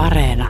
Areena. 0.00 0.48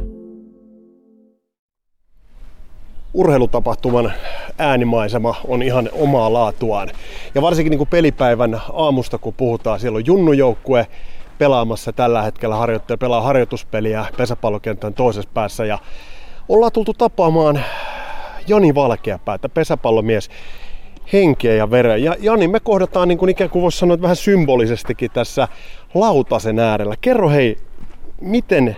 urheilutapahtuman 3.15 4.13
äänimaisema 4.59 5.35
on 5.49 5.63
ihan 5.63 5.89
omaa 5.93 6.33
laatuaan. 6.33 6.89
Ja 7.35 7.43
varsinkin 7.43 7.71
niin 7.71 7.79
kuin 7.79 7.89
pelipäivän 7.89 8.61
aamusta, 8.73 9.19
kun 9.19 9.35
puhutaan, 9.35 9.81
siellä 9.81 9.97
on 9.97 10.07
junnujoukkue 10.07 10.87
pelaamassa 11.39 11.93
tällä 11.93 12.23
hetkellä 12.23 12.57
harjoittaja 12.57 12.99
pelaa 12.99 13.21
harjoituspeliä 13.21 14.05
pesäpallokentän 14.17 14.95
toisessa 14.95 15.31
päässä. 15.35 15.65
Ja 15.65 15.79
ollaan 16.49 16.73
tultu 16.73 16.95
tapaamaan 16.95 17.61
Jani 18.47 18.75
Valkeapäätä, 18.75 19.49
pesäpallomies 19.49 20.31
henkeä 21.13 21.55
ja 21.55 21.71
veren. 21.71 22.05
Ja 22.05 22.17
Jani, 22.21 22.49
me 22.49 22.61
kohdataan 22.61 23.09
niin 23.09 23.19
kuin 23.19 23.29
ikään 23.29 23.51
kuin 23.51 23.63
voisi 23.63 23.79
sanoa 23.79 24.03
vähän 24.03 24.17
symbolisestikin 24.17 25.11
tässä 25.11 25.49
lautasen 25.95 26.59
äärellä. 26.59 26.95
Kerro 27.01 27.31
hei, 27.31 27.59
miten 28.21 28.77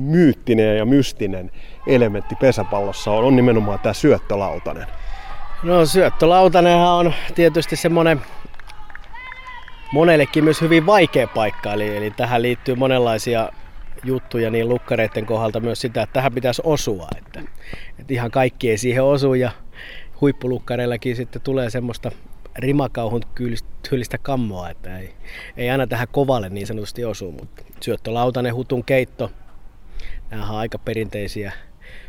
myyttinen 0.00 0.78
ja 0.78 0.84
mystinen 0.84 1.50
elementti 1.86 2.34
pesäpallossa 2.34 3.10
on, 3.10 3.24
on 3.24 3.36
nimenomaan 3.36 3.78
tämä 3.78 3.92
syöttölautanen? 3.92 4.86
No 5.62 5.86
syöttölautanenhan 5.86 6.92
on 6.92 7.14
tietysti 7.34 7.76
semmoinen 7.76 8.20
monellekin 9.92 10.44
myös 10.44 10.60
hyvin 10.60 10.86
vaikea 10.86 11.26
paikka, 11.26 11.72
eli, 11.72 11.96
eli 11.96 12.10
tähän 12.10 12.42
liittyy 12.42 12.74
monenlaisia 12.74 13.52
juttuja 14.04 14.50
niin 14.50 14.68
lukkareiden 14.68 15.26
kohdalta 15.26 15.60
myös 15.60 15.80
sitä, 15.80 16.02
että 16.02 16.12
tähän 16.12 16.34
pitäisi 16.34 16.62
osua. 16.64 17.08
Että, 17.18 17.40
että 17.98 18.14
ihan 18.14 18.30
kaikki 18.30 18.70
ei 18.70 18.78
siihen 18.78 19.04
osu 19.04 19.34
ja 19.34 19.50
huippulukkareillakin 20.20 21.16
sitten 21.16 21.42
tulee 21.42 21.70
semmoista 21.70 22.10
rimakauhun 22.58 23.22
tyylistä 23.90 24.18
kammoa, 24.18 24.70
että 24.70 24.98
ei, 24.98 25.14
ei 25.56 25.70
aina 25.70 25.86
tähän 25.86 26.08
kovalle 26.12 26.48
niin 26.48 26.66
sanotusti 26.66 27.04
osu, 27.04 27.32
mutta 27.32 27.62
syöttölautanen, 27.80 28.54
hutun 28.54 28.84
keitto, 28.84 29.30
nämä 30.30 30.50
on 30.50 30.58
aika 30.58 30.78
perinteisiä 30.78 31.52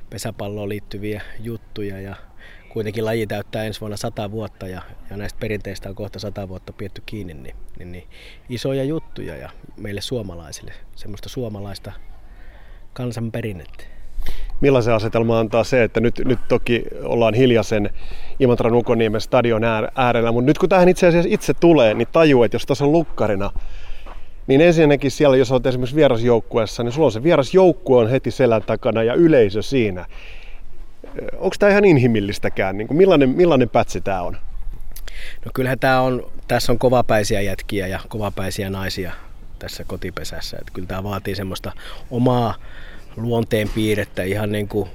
pesäpalloon 0.09 0.69
liittyviä 0.69 1.21
juttuja 1.39 2.01
ja 2.01 2.15
kuitenkin 2.69 3.05
laji 3.05 3.27
täyttää 3.27 3.63
ensi 3.63 3.81
vuonna 3.81 3.97
sata 3.97 4.31
vuotta 4.31 4.67
ja, 4.67 4.81
ja 5.09 5.17
näistä 5.17 5.39
perinteistä 5.39 5.89
on 5.89 5.95
kohta 5.95 6.19
sata 6.19 6.49
vuotta 6.49 6.73
pietty 6.73 7.03
kiinni, 7.05 7.33
niin, 7.33 7.55
niin, 7.79 7.91
niin 7.91 8.07
isoja 8.49 8.83
juttuja 8.83 9.37
ja 9.37 9.49
meille 9.77 10.01
suomalaisille 10.01 10.73
semmoista 10.95 11.29
suomalaista 11.29 11.91
kansanperinnettä. 12.93 13.83
Millaisen 14.61 14.93
asetelma 14.93 15.39
antaa 15.39 15.63
se, 15.63 15.83
että 15.83 15.99
nyt, 15.99 16.21
nyt 16.25 16.39
toki 16.47 16.83
ollaan 17.03 17.33
hiljaisen 17.33 17.89
Imatran 18.39 18.73
Ukoniemen 18.73 19.21
stadion 19.21 19.63
äärellä, 19.95 20.31
mutta 20.31 20.45
nyt 20.45 20.57
kun 20.57 20.69
tähän 20.69 20.89
itse 20.89 21.07
asiassa 21.07 21.29
itse 21.33 21.53
tulee, 21.53 21.93
niin 21.93 22.07
tajuu, 22.11 22.43
että 22.43 22.55
jos 22.55 22.65
tässä 22.65 22.85
on 22.85 22.91
lukkarina 22.91 23.51
niin 24.49 24.61
ensinnäkin 24.61 25.11
siellä, 25.11 25.37
jos 25.37 25.51
olet 25.51 25.65
esimerkiksi 25.65 25.95
vierasjoukkueessa, 25.95 26.83
niin 26.83 26.91
sulla 26.91 27.05
on 27.05 27.11
se 27.11 27.23
vierasjoukkue 27.23 28.01
on 28.01 28.09
heti 28.09 28.31
selän 28.31 28.61
takana 28.61 29.03
ja 29.03 29.13
yleisö 29.13 29.61
siinä. 29.61 30.05
Onko 31.37 31.55
tämä 31.59 31.71
ihan 31.71 31.85
inhimillistäkään? 31.85 32.77
Niin 32.77 32.87
kuin 32.87 32.97
millainen, 32.97 33.29
millainen 33.29 33.69
pätsi 33.69 34.01
tämä 34.01 34.21
on? 34.21 34.37
No 35.45 35.51
kyllähän 35.53 35.79
tämä 35.79 36.01
on, 36.01 36.31
tässä 36.47 36.71
on 36.71 36.79
kovapäisiä 36.79 37.41
jätkiä 37.41 37.87
ja 37.87 37.99
kovapäisiä 38.07 38.69
naisia 38.69 39.11
tässä 39.59 39.83
kotipesässä. 39.83 40.57
Että 40.59 40.73
kyllä 40.73 40.87
tämä 40.87 41.03
vaatii 41.03 41.35
semmoista 41.35 41.71
omaa 42.11 42.55
luonteen 43.17 43.69
piirrettä 43.75 44.23
ihan 44.23 44.51
niin 44.51 44.67
kuin 44.67 44.89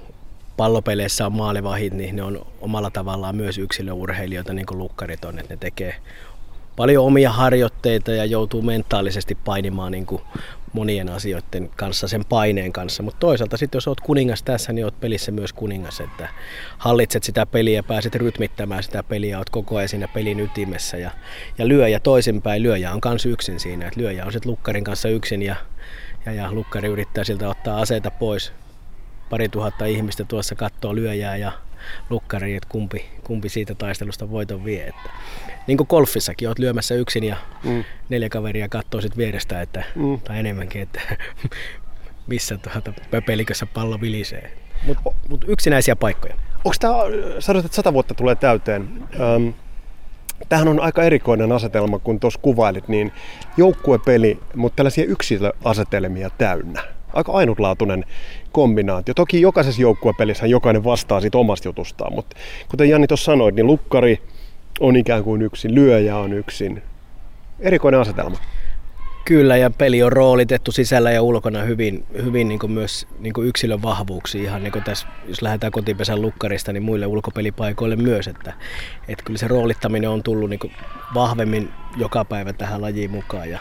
pallopeleissä 0.56 1.26
on 1.26 1.32
maalivahit, 1.32 1.92
niin 1.92 2.16
ne 2.16 2.22
on 2.22 2.46
omalla 2.60 2.90
tavallaan 2.90 3.36
myös 3.36 3.58
yksilöurheilijoita, 3.58 4.52
niin 4.52 4.66
kuin 4.66 4.78
lukkarit 4.78 5.24
on, 5.24 5.38
että 5.38 5.54
ne 5.54 5.58
tekee 5.60 5.94
paljon 6.76 7.04
omia 7.04 7.32
harjoitteita 7.32 8.10
ja 8.12 8.24
joutuu 8.24 8.62
mentaalisesti 8.62 9.34
painimaan 9.34 9.92
niin 9.92 10.06
kuin 10.06 10.22
monien 10.74 11.08
asioiden 11.08 11.70
kanssa, 11.76 12.08
sen 12.08 12.24
paineen 12.24 12.72
kanssa. 12.72 13.02
Mutta 13.02 13.20
toisaalta 13.20 13.56
sitten 13.56 13.76
jos 13.76 13.88
olet 13.88 14.00
kuningas 14.00 14.42
tässä, 14.42 14.72
niin 14.72 14.84
olet 14.84 15.00
pelissä 15.00 15.32
myös 15.32 15.52
kuningas, 15.52 16.00
että 16.00 16.28
hallitset 16.78 17.22
sitä 17.24 17.46
peliä, 17.46 17.82
pääset 17.82 18.14
rytmittämään 18.14 18.82
sitä 18.82 19.02
peliä, 19.02 19.36
olet 19.36 19.50
koko 19.50 19.76
ajan 19.76 19.88
siinä 19.88 20.08
pelin 20.08 20.40
ytimessä 20.40 20.96
ja, 20.96 21.10
ja 21.58 21.68
lyöjä 21.68 22.00
toisinpäin. 22.00 22.62
Lyöjä 22.62 22.92
on 22.92 23.00
myös 23.04 23.26
yksin 23.26 23.60
siinä, 23.60 23.86
että 23.88 24.00
lyöjä 24.00 24.24
on 24.26 24.32
sitten 24.32 24.50
lukkarin 24.50 24.84
kanssa 24.84 25.08
yksin 25.08 25.42
ja, 25.42 25.56
ja, 26.26 26.32
ja 26.32 26.52
lukkari 26.52 26.88
yrittää 26.88 27.24
siltä 27.24 27.48
ottaa 27.48 27.80
aseita 27.80 28.10
pois. 28.10 28.52
Pari 29.30 29.48
tuhatta 29.48 29.86
ihmistä 29.86 30.24
tuossa 30.24 30.54
katsoo 30.54 30.94
lyöjää 30.94 31.36
ja 31.36 31.52
lukkari, 32.10 32.56
että 32.56 32.68
kumpi, 32.68 33.04
kumpi 33.24 33.48
siitä 33.48 33.74
taistelusta 33.74 34.30
voiton 34.30 34.64
vie. 34.64 34.86
Että, 34.86 35.10
niin 35.66 35.76
kuin 35.76 35.86
golfissakin, 35.90 36.48
olet 36.48 36.58
lyömässä 36.58 36.94
yksin 36.94 37.24
ja 37.24 37.36
mm. 37.64 37.84
neljä 38.08 38.28
kaveria 38.28 38.68
katsoo 38.68 39.00
sitten 39.00 39.18
vierestä, 39.18 39.60
että, 39.60 39.84
mm. 39.94 40.20
tai 40.20 40.38
enemmänkin, 40.38 40.82
että 40.82 41.00
missä 42.26 42.58
tuota 42.58 42.92
pöpelikössä 43.10 43.66
pallo 43.66 44.00
vilisee. 44.00 44.52
Mutta 44.86 45.10
mut 45.28 45.44
yksinäisiä 45.48 45.96
paikkoja. 45.96 46.34
Onko 46.64 46.76
tämä, 46.80 46.94
sanoit, 47.38 47.64
että 47.64 47.76
sata 47.76 47.92
vuotta 47.92 48.14
tulee 48.14 48.34
täyteen. 48.34 48.88
Ähm, 49.20 49.48
Tämähän 50.48 50.68
on 50.68 50.80
aika 50.80 51.02
erikoinen 51.02 51.52
asetelma, 51.52 51.98
kun 51.98 52.20
tuossa 52.20 52.40
kuvailit, 52.42 52.88
niin 52.88 53.12
joukkuepeli, 53.56 54.38
mutta 54.56 54.76
tällaisia 54.76 55.04
yksilöasetelmia 55.04 56.30
täynnä 56.30 56.82
aika 57.14 57.32
ainutlaatuinen 57.32 58.04
kombinaatio. 58.52 59.14
Toki 59.14 59.40
jokaisessa 59.40 59.82
joukkuepelissä 59.82 60.46
jokainen 60.46 60.84
vastaa 60.84 61.20
siitä 61.20 61.38
omasta 61.38 61.68
jutustaan, 61.68 62.14
mutta 62.14 62.36
kuten 62.68 62.88
Janni 62.88 63.06
tuossa 63.06 63.24
sanoit, 63.24 63.54
niin 63.54 63.66
lukkari 63.66 64.22
on 64.80 64.96
ikään 64.96 65.24
kuin 65.24 65.42
yksin, 65.42 65.74
lyöjä 65.74 66.16
on 66.16 66.32
yksin. 66.32 66.82
Erikoinen 67.60 68.00
asetelma. 68.00 68.38
Kyllä, 69.24 69.56
ja 69.56 69.70
peli 69.70 70.02
on 70.02 70.12
roolitettu 70.12 70.72
sisällä 70.72 71.10
ja 71.10 71.22
ulkona 71.22 71.62
hyvin, 71.62 72.04
hyvin 72.22 72.48
niin 72.48 72.60
myös 72.66 73.06
niin 73.18 73.34
yksilön 73.42 73.82
vahvuuksia. 73.82 74.42
Ihan 74.42 74.62
niin 74.62 74.84
tässä, 74.84 75.06
jos 75.28 75.42
lähdetään 75.42 75.72
kotipesän 75.72 76.22
lukkarista, 76.22 76.72
niin 76.72 76.82
muille 76.82 77.06
ulkopelipaikoille 77.06 77.96
myös. 77.96 78.28
Että, 78.28 78.52
että 79.08 79.24
kyllä 79.24 79.38
se 79.38 79.48
roolittaminen 79.48 80.10
on 80.10 80.22
tullut 80.22 80.50
niin 80.50 80.72
vahvemmin 81.14 81.70
joka 81.96 82.24
päivä 82.24 82.52
tähän 82.52 82.82
lajiin 82.82 83.10
mukaan. 83.10 83.50
Ja 83.50 83.58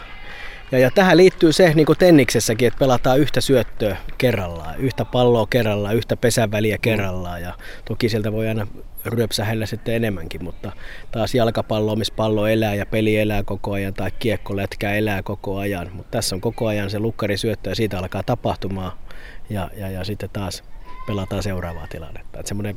ja, 0.72 0.78
ja 0.78 0.90
tähän 0.90 1.16
liittyy 1.16 1.52
se, 1.52 1.72
niin 1.74 1.86
kuin 1.86 1.98
tenniksessäkin, 1.98 2.68
että 2.68 2.78
pelataan 2.78 3.20
yhtä 3.20 3.40
syöttöä 3.40 3.96
kerrallaan, 4.18 4.78
yhtä 4.78 5.04
palloa 5.04 5.46
kerrallaan, 5.50 5.96
yhtä 5.96 6.16
pesänväliä 6.16 6.78
kerrallaan. 6.78 7.42
Ja 7.42 7.54
toki 7.84 8.08
sieltä 8.08 8.32
voi 8.32 8.48
aina 8.48 8.66
ryöpsähellä 9.04 9.66
sitten 9.66 9.94
enemmänkin, 9.94 10.44
mutta 10.44 10.72
taas 11.12 11.34
jalkapallo, 11.34 11.96
missä 11.96 12.14
pallo 12.16 12.46
elää 12.46 12.74
ja 12.74 12.86
peli 12.86 13.16
elää 13.16 13.42
koko 13.42 13.72
ajan 13.72 13.94
tai 13.94 14.10
kiekko 14.18 14.56
lätkää 14.56 14.94
elää 14.94 15.22
koko 15.22 15.58
ajan. 15.58 15.90
Mutta 15.92 16.10
tässä 16.10 16.34
on 16.34 16.40
koko 16.40 16.66
ajan 16.66 16.90
se 16.90 16.98
lukkari 16.98 17.36
syöttö 17.36 17.70
ja 17.70 17.76
siitä 17.76 17.98
alkaa 17.98 18.22
tapahtumaan 18.22 18.92
ja, 19.50 19.70
ja, 19.76 19.90
ja 19.90 20.04
sitten 20.04 20.30
taas 20.32 20.64
pelataan 21.06 21.42
seuraavaa 21.42 21.86
tilannetta. 21.86 22.38
Että 22.38 22.48
semmoinen 22.48 22.76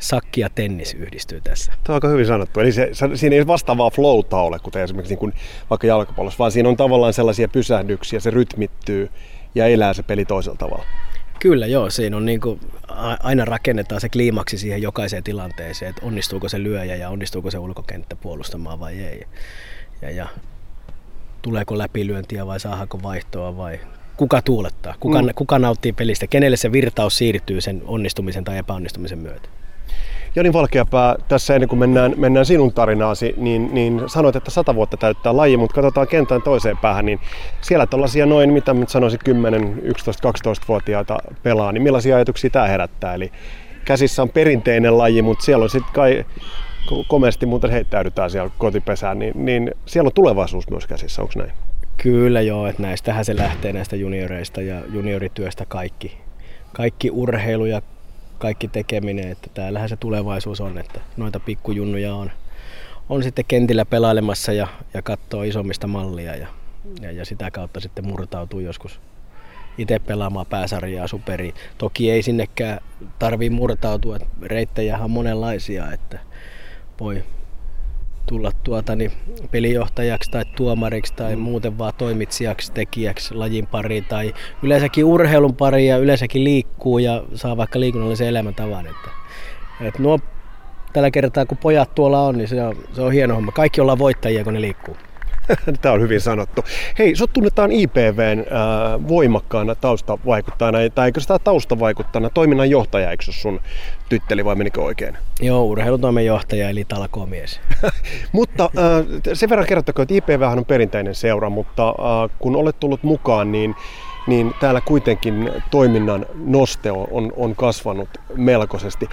sakki 0.00 0.40
ja 0.40 0.50
tennis 0.50 0.94
yhdistyy 0.94 1.40
tässä. 1.40 1.72
Tämä 1.72 1.94
on 1.94 1.94
aika 1.94 2.08
hyvin 2.08 2.26
sanottu. 2.26 2.60
Eli 2.60 2.72
se, 2.72 2.90
siinä 3.14 3.36
ei 3.36 3.46
vastaavaa 3.46 3.90
flowta 3.90 4.40
ole, 4.40 4.58
kuten 4.58 4.82
esimerkiksi 4.82 5.12
niin 5.12 5.18
kuin 5.18 5.32
vaikka 5.70 5.86
jalkapallossa, 5.86 6.38
vaan 6.38 6.52
siinä 6.52 6.68
on 6.68 6.76
tavallaan 6.76 7.12
sellaisia 7.12 7.48
pysähdyksiä, 7.48 8.20
se 8.20 8.30
rytmittyy 8.30 9.10
ja 9.54 9.66
elää 9.66 9.92
se 9.92 10.02
peli 10.02 10.24
toisella 10.24 10.56
tavalla. 10.58 10.84
Kyllä 11.40 11.66
joo, 11.66 11.90
siinä 11.90 12.16
on 12.16 12.26
niin 12.26 12.40
kuin, 12.40 12.60
aina 13.22 13.44
rakennetaan 13.44 14.00
se 14.00 14.08
kliimaksi 14.08 14.58
siihen 14.58 14.82
jokaiseen 14.82 15.24
tilanteeseen, 15.24 15.90
että 15.90 16.06
onnistuuko 16.06 16.48
se 16.48 16.62
lyöjä 16.62 16.96
ja 16.96 17.10
onnistuuko 17.10 17.50
se 17.50 17.58
ulkokenttä 17.58 18.16
puolustamaan 18.16 18.80
vai 18.80 19.00
ei. 19.00 19.24
Ja, 20.02 20.10
ja 20.10 20.28
tuleeko 21.42 21.78
läpilyöntiä 21.78 22.46
vai 22.46 22.60
saadaanko 22.60 23.02
vaihtoa 23.02 23.56
vai 23.56 23.80
kuka 24.16 24.42
tuulettaa, 24.42 24.94
kuka, 25.00 25.22
mm. 25.22 25.28
kuka 25.34 25.58
nauttii 25.58 25.92
pelistä, 25.92 26.26
kenelle 26.26 26.56
se 26.56 26.72
virtaus 26.72 27.18
siirtyy 27.18 27.60
sen 27.60 27.82
onnistumisen 27.86 28.44
tai 28.44 28.58
epäonnistumisen 28.58 29.18
myötä. 29.18 29.48
Joni 30.36 30.52
Valkeapää, 30.52 31.16
tässä 31.28 31.54
ennen 31.54 31.68
kuin 31.68 31.78
mennään, 31.78 32.14
mennään 32.16 32.46
sinun 32.46 32.72
tarinaasi, 32.72 33.34
niin, 33.36 33.68
niin 33.72 34.02
sanoit, 34.06 34.36
että 34.36 34.50
sata 34.50 34.74
vuotta 34.74 34.96
täyttää 34.96 35.36
laji, 35.36 35.56
mutta 35.56 35.74
katsotaan 35.74 36.08
kentän 36.08 36.42
toiseen 36.42 36.76
päähän, 36.76 37.06
niin 37.06 37.20
siellä 37.60 37.86
tällaisia 37.86 38.26
noin, 38.26 38.52
mitä 38.52 38.74
nyt 38.74 38.88
sanoisin, 38.88 39.20
10, 39.24 39.80
11, 39.82 40.28
12-vuotiaita 40.28 41.18
pelaa, 41.42 41.72
niin 41.72 41.82
millaisia 41.82 42.16
ajatuksia 42.16 42.50
tämä 42.50 42.66
herättää? 42.66 43.14
Eli 43.14 43.32
käsissä 43.84 44.22
on 44.22 44.28
perinteinen 44.28 44.98
laji, 44.98 45.22
mutta 45.22 45.44
siellä 45.44 45.62
on 45.62 45.70
sitten 45.70 45.94
kai 45.94 46.24
komeasti 47.08 47.46
muuten 47.46 47.70
heittäydytään 47.70 48.30
siellä 48.30 48.50
kotipesään, 48.58 49.18
niin, 49.18 49.32
niin 49.44 49.74
siellä 49.86 50.08
on 50.08 50.12
tulevaisuus 50.14 50.70
myös 50.70 50.86
käsissä, 50.86 51.22
onko 51.22 51.34
näin? 51.36 51.52
Kyllä 51.96 52.40
joo, 52.40 52.66
että 52.66 52.82
näistähän 52.82 53.24
se 53.24 53.36
lähtee 53.36 53.72
näistä 53.72 53.96
junioreista 53.96 54.62
ja 54.62 54.80
juniorityöstä 54.92 55.64
kaikki. 55.68 56.18
Kaikki 56.72 57.10
urheilu 57.10 57.64
ja 57.64 57.82
kaikki 58.40 58.68
tekeminen, 58.68 59.30
että 59.30 59.50
täällähän 59.54 59.88
se 59.88 59.96
tulevaisuus 59.96 60.60
on, 60.60 60.78
että 60.78 61.00
noita 61.16 61.40
pikkujunnuja 61.40 62.14
on, 62.14 62.30
on 63.08 63.22
sitten 63.22 63.44
kentillä 63.48 63.84
pelailemassa 63.84 64.52
ja, 64.52 64.68
ja 64.94 65.02
katsoo 65.02 65.42
isommista 65.42 65.86
mallia 65.86 66.36
ja, 66.36 66.48
ja, 67.00 67.12
ja 67.12 67.24
sitä 67.24 67.50
kautta 67.50 67.80
sitten 67.80 68.06
murtautuu 68.06 68.60
joskus 68.60 69.00
itse 69.78 69.98
pelaamaan 69.98 70.46
pääsarjaa 70.46 71.06
superi. 71.06 71.54
Toki 71.78 72.10
ei 72.10 72.22
sinnekään 72.22 72.80
tarvii 73.18 73.50
murtautua, 73.50 74.18
reittejä 74.42 74.98
on 74.98 75.10
monenlaisia, 75.10 75.92
että 75.92 76.18
voi 77.00 77.24
tulla 78.30 78.52
tuota, 78.62 78.96
niin 78.96 79.12
pelijohtajaksi 79.50 80.30
tai 80.30 80.44
tuomariksi 80.56 81.14
tai 81.14 81.36
mm. 81.36 81.42
muuten 81.42 81.78
vaan 81.78 81.92
toimitsijaksi, 81.98 82.72
tekijäksi, 82.72 83.34
lajin 83.34 83.66
pari 83.66 84.02
tai 84.02 84.34
yleensäkin 84.62 85.04
urheilun 85.04 85.56
pari 85.56 85.86
ja 85.86 85.98
yleensäkin 85.98 86.44
liikkuu 86.44 86.98
ja 86.98 87.22
saa 87.34 87.56
vaikka 87.56 87.80
liikunnallisen 87.80 88.28
elämäntavan. 88.28 88.86
Että, 88.86 89.10
että 89.80 90.02
nuo 90.02 90.18
tällä 90.92 91.10
kertaa 91.10 91.46
kun 91.46 91.58
pojat 91.58 91.94
tuolla 91.94 92.20
on, 92.20 92.38
niin 92.38 92.48
se 92.48 92.62
on, 92.62 92.76
se 92.92 93.02
on 93.02 93.12
hieno 93.12 93.34
homma. 93.34 93.52
Kaikki 93.52 93.80
ollaan 93.80 93.98
voittajia, 93.98 94.44
kun 94.44 94.54
ne 94.54 94.60
liikkuu. 94.60 94.96
Tämä 95.82 95.92
on 95.92 96.00
hyvin 96.00 96.20
sanottu. 96.20 96.64
Hei, 96.98 97.16
sut 97.16 97.32
tunnetaan 97.32 97.72
IPVn 97.72 98.38
äh, 98.38 99.08
voimakkaana 99.08 99.74
taustavaikuttajana, 99.74 100.78
tai 100.94 101.08
eikö 101.08 101.20
sitä 101.20 101.38
taustavaikuttajana 101.38 102.30
toiminnan 102.30 102.70
johtaja, 102.70 103.10
eikö 103.10 103.24
sun 103.30 103.60
tytteli 104.08 104.44
vai 104.44 104.54
menikö 104.54 104.82
oikein? 104.82 105.18
Joo, 105.40 105.64
urheilutoimen 105.64 106.26
johtaja 106.26 106.70
eli 106.70 106.84
talkoomies. 106.84 107.60
mutta 108.32 108.64
äh, 108.64 109.32
sen 109.32 109.50
verran 109.50 109.66
kerrottakoon, 109.66 110.02
että 110.02 110.14
IPV 110.14 110.42
on 110.42 110.64
perinteinen 110.64 111.14
seura, 111.14 111.50
mutta 111.50 111.88
äh, 111.88 112.30
kun 112.38 112.56
olet 112.56 112.80
tullut 112.80 113.02
mukaan, 113.02 113.52
niin 113.52 113.74
niin 114.26 114.54
täällä 114.60 114.80
kuitenkin 114.80 115.50
toiminnan 115.70 116.26
noste 116.34 116.90
on, 116.90 117.32
on 117.36 117.56
kasvanut 117.56 118.08
melkoisesti. 118.36 119.08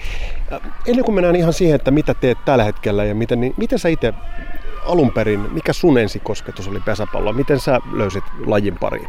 Äh, 0.52 0.60
ennen 0.86 1.04
kuin 1.04 1.14
mennään 1.14 1.36
ihan 1.36 1.52
siihen, 1.52 1.76
että 1.76 1.90
mitä 1.90 2.14
teet 2.14 2.38
tällä 2.44 2.64
hetkellä 2.64 3.04
ja 3.04 3.14
miten, 3.14 3.40
niin 3.40 3.54
miten 3.56 3.78
sä 3.78 3.88
itse 3.88 4.14
alun 4.88 5.12
perin, 5.12 5.40
mikä 5.52 5.72
sun 5.72 5.98
ensikosketus 5.98 6.68
oli 6.68 6.80
pesäpalloa? 6.80 7.32
Miten 7.32 7.60
sä 7.60 7.80
löysit 7.92 8.24
lajin 8.46 8.78
pariin? 8.78 9.08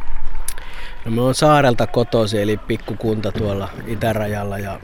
No 1.06 1.12
me 1.12 1.22
on 1.22 1.36
saarelta 1.36 1.88
kotosi, 1.88 2.42
eli 2.42 2.58
pikkukunta 2.58 3.32
tuolla 3.32 3.70
itärajalla 3.88 4.60
ja 4.60 4.80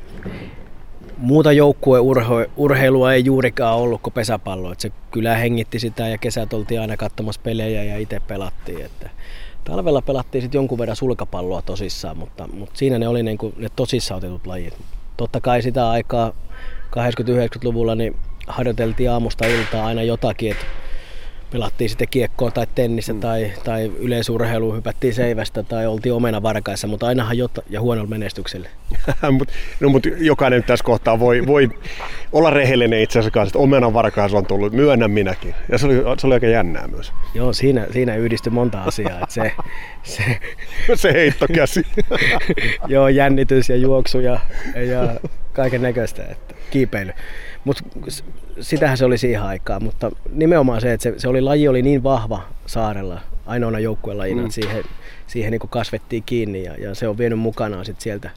muuta 1.17 1.51
joukkueurheilua 1.51 3.13
ei 3.13 3.25
juurikaan 3.25 3.77
ollut 3.77 4.01
kuin 4.01 4.13
pesäpallo. 4.13 4.71
Et 4.71 4.79
se 4.79 4.91
kyllä 5.11 5.35
hengitti 5.35 5.79
sitä 5.79 6.07
ja 6.07 6.17
kesät 6.17 6.53
oltiin 6.53 6.81
aina 6.81 6.97
katsomassa 6.97 7.41
pelejä 7.43 7.83
ja 7.83 7.97
itse 7.97 8.19
pelattiin. 8.19 8.85
Että 8.85 9.09
talvella 9.63 10.01
pelattiin 10.01 10.41
sitten 10.41 10.59
jonkun 10.59 10.77
verran 10.77 10.95
sulkapalloa 10.95 11.61
tosissaan, 11.61 12.17
mutta, 12.17 12.47
mutta 12.53 12.77
siinä 12.77 12.99
ne 12.99 13.07
oli 13.07 13.23
niin 13.23 13.37
kuin 13.37 13.53
ne 13.57 13.67
tosissaan 13.75 14.17
otetut 14.17 14.47
lajit. 14.47 14.73
Totta 15.17 15.41
kai 15.41 15.61
sitä 15.61 15.89
aikaa 15.89 16.31
80-90-luvulla 16.91 17.95
niin 17.95 18.15
harjoiteltiin 18.47 19.11
aamusta 19.11 19.45
iltaa 19.45 19.85
aina 19.85 20.03
jotakin, 20.03 20.51
että 20.51 20.65
pelattiin 21.51 21.89
sitten 21.89 22.07
kiekkoa 22.11 22.51
tai 22.51 22.67
tennistä 22.75 23.13
mm. 23.13 23.19
tai, 23.19 23.51
tai 23.63 23.91
yleisurheilu, 23.99 24.73
hypättiin 24.73 25.13
seivästä 25.13 25.63
tai 25.63 25.87
oltiin 25.87 26.13
omena 26.13 26.43
varkaissa, 26.43 26.87
mutta 26.87 27.07
ainahan 27.07 27.37
jota, 27.37 27.61
ja 27.69 27.81
huonolla 27.81 28.09
menestyksellä. 28.09 28.69
mut, 29.31 29.47
no, 29.79 29.89
mutta 29.89 30.09
jokainen 30.17 30.63
tässä 30.63 30.85
kohtaa 30.85 31.19
voi, 31.19 31.47
voi 31.47 31.69
olla 32.31 32.49
rehellinen 32.49 33.01
itse 33.01 33.19
asiassa 33.19 33.31
kanssa, 33.31 33.49
että 33.49 33.63
omena 33.63 33.93
varkaissa 33.93 34.37
on 34.37 34.45
tullut, 34.45 34.73
myönnän 34.73 35.11
minäkin. 35.11 35.55
Ja 35.71 35.77
se 35.77 35.85
oli, 35.85 35.95
se 36.17 36.27
oli 36.27 36.33
aika 36.33 36.47
jännää 36.47 36.87
myös. 36.87 37.13
Joo, 37.33 37.53
siinä, 37.53 37.87
siinä 37.91 38.15
yhdistyi 38.15 38.51
monta 38.51 38.83
asiaa. 38.83 39.19
Että 39.19 39.33
se, 39.33 39.51
se, 40.15 40.39
se 40.95 41.13
heittokäsi. 41.13 41.83
Joo, 42.87 43.07
jännitys 43.07 43.69
ja 43.69 43.75
juoksu 43.75 44.19
ja, 44.19 44.39
ja 44.75 45.19
kaiken 45.53 45.81
näköistä, 45.81 46.23
että 46.23 46.55
kiipeily. 46.71 47.11
Mutta 47.63 47.83
sitähän 48.59 48.97
se 48.97 49.05
oli 49.05 49.17
siihen 49.17 49.41
aikaan, 49.41 49.83
mutta 49.83 50.11
nimenomaan 50.31 50.81
se, 50.81 50.93
että 50.93 51.03
se, 51.03 51.13
se 51.17 51.27
oli, 51.27 51.41
laji 51.41 51.67
oli 51.67 51.81
niin 51.81 52.03
vahva 52.03 52.41
saarella 52.65 53.19
ainoana 53.45 53.79
joukkuelajina, 53.79 54.41
mm. 54.41 54.45
että 54.45 54.55
siihen, 54.55 54.83
siihen 55.27 55.51
niin 55.51 55.69
kasvettiin 55.69 56.23
kiinni 56.25 56.63
ja, 56.63 56.75
ja, 56.75 56.95
se 56.95 57.07
on 57.07 57.17
vienyt 57.17 57.39
mukanaan 57.39 57.85
sit 57.85 58.01
sieltä, 58.01 58.29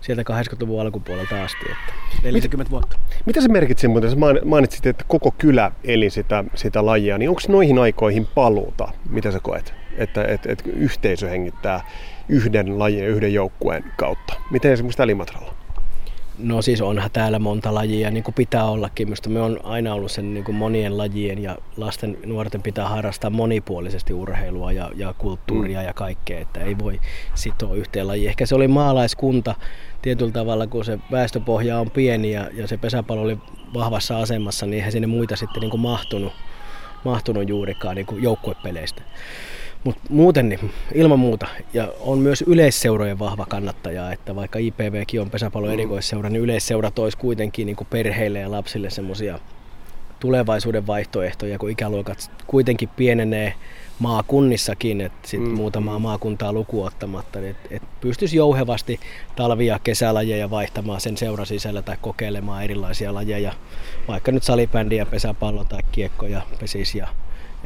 sieltä 0.00 0.22
80-luvun 0.22 0.80
alkupuolelta 0.80 1.44
asti, 1.44 1.64
että 1.64 1.92
40 2.22 2.70
vuotta. 2.70 2.98
Mitä 3.26 3.40
se 3.40 3.48
merkitsi 3.48 3.88
muuten? 3.88 4.10
Sä 4.10 4.16
mainitsit, 4.44 4.86
että 4.86 5.04
koko 5.08 5.30
kylä 5.38 5.72
eli 5.84 6.10
sitä, 6.10 6.44
sitä 6.54 6.86
lajia, 6.86 7.18
niin 7.18 7.28
onko 7.28 7.40
noihin 7.48 7.78
aikoihin 7.78 8.26
paluuta? 8.34 8.88
Mitä 9.08 9.32
sä 9.32 9.40
koet? 9.42 9.74
Että 9.98 10.24
et, 10.24 10.46
et 10.46 10.62
yhteisö 10.66 11.28
hengittää 11.28 11.80
yhden 12.28 12.78
lajin 12.78 12.98
ja 12.98 13.08
yhden 13.08 13.34
joukkueen 13.34 13.84
kautta. 13.96 14.34
Miten 14.50 14.72
esimerkiksi 14.72 14.96
täällä 14.96 15.10
Limatralla? 15.10 15.65
No 16.38 16.62
siis 16.62 16.80
onhan 16.80 17.10
täällä 17.10 17.38
monta 17.38 17.74
lajia, 17.74 18.10
niin 18.10 18.24
kuin 18.24 18.34
pitää 18.34 18.64
ollakin. 18.64 19.08
Minusta 19.08 19.28
me 19.28 19.40
on 19.40 19.60
aina 19.64 19.94
ollut 19.94 20.10
sen 20.10 20.34
niin 20.34 20.44
kuin 20.44 20.56
monien 20.56 20.98
lajien 20.98 21.42
ja 21.42 21.56
lasten 21.76 22.18
nuorten 22.26 22.62
pitää 22.62 22.88
harrastaa 22.88 23.30
monipuolisesti 23.30 24.14
urheilua 24.14 24.72
ja, 24.72 24.90
ja 24.94 25.14
kulttuuria 25.18 25.80
mm. 25.80 25.86
ja 25.86 25.94
kaikkea, 25.94 26.40
että 26.40 26.60
ei 26.60 26.78
voi 26.78 27.00
sitoa 27.34 27.74
yhteen 27.74 28.06
lajiin. 28.06 28.28
Ehkä 28.28 28.46
se 28.46 28.54
oli 28.54 28.68
maalaiskunta 28.68 29.54
tietyllä 30.02 30.32
tavalla, 30.32 30.66
kun 30.66 30.84
se 30.84 30.98
väestöpohja 31.10 31.78
on 31.78 31.90
pieni 31.90 32.32
ja, 32.32 32.50
ja 32.52 32.68
se 32.68 32.76
pesäpallo 32.76 33.22
oli 33.22 33.38
vahvassa 33.74 34.18
asemassa, 34.18 34.66
niin 34.66 34.74
eihän 34.74 34.92
sinne 34.92 35.06
muita 35.06 35.36
sitten 35.36 35.60
niin 35.60 35.70
kuin 35.70 35.80
mahtunut, 35.80 36.32
mahtunut 37.04 37.48
juurikaan 37.48 37.96
niin 37.96 38.06
kuin 38.06 38.22
joukkuepeleistä. 38.22 39.02
Mutta 39.86 40.02
muuten 40.08 40.48
niin, 40.48 40.72
ilman 40.94 41.18
muuta. 41.18 41.46
Ja 41.74 41.92
on 42.00 42.18
myös 42.18 42.44
yleisseurojen 42.46 43.18
vahva 43.18 43.46
kannattaja, 43.48 44.12
että 44.12 44.36
vaikka 44.36 44.58
IPVkin 44.58 45.20
on 45.20 45.30
pesäpallon 45.30 45.70
mm. 45.70 45.74
erikoisseura, 45.74 46.30
niin 46.30 46.42
yleisseura 46.42 46.90
toisi 46.90 47.18
kuitenkin 47.18 47.66
niin 47.66 47.76
perheille 47.90 48.38
ja 48.38 48.50
lapsille 48.50 48.90
semmoisia 48.90 49.38
tulevaisuuden 50.20 50.86
vaihtoehtoja, 50.86 51.58
kun 51.58 51.70
ikäluokat 51.70 52.30
kuitenkin 52.46 52.88
pienenee 52.88 53.54
maakunnissakin, 53.98 55.00
että 55.00 55.28
sit 55.28 55.40
mm. 55.40 55.48
muutamaa 55.48 55.98
maakuntaa 55.98 56.52
lukuottamatta, 56.52 57.38
niin 57.38 57.50
että 57.50 57.68
et 57.70 57.82
pystyisi 58.00 58.36
jouhevasti 58.36 59.00
talvi- 59.36 59.66
ja 59.66 59.78
kesälajeja 59.84 60.50
vaihtamaan 60.50 61.00
sen 61.00 61.16
seura 61.16 61.44
sisällä 61.44 61.82
tai 61.82 61.96
kokeilemaan 62.00 62.64
erilaisia 62.64 63.14
lajeja, 63.14 63.52
vaikka 64.08 64.32
nyt 64.32 64.42
salibändiä, 64.42 65.06
pesäpallo 65.06 65.64
tai 65.64 65.80
kiekko 65.92 66.26
ja 66.26 66.42
pesis 66.60 66.94
ja 66.94 67.08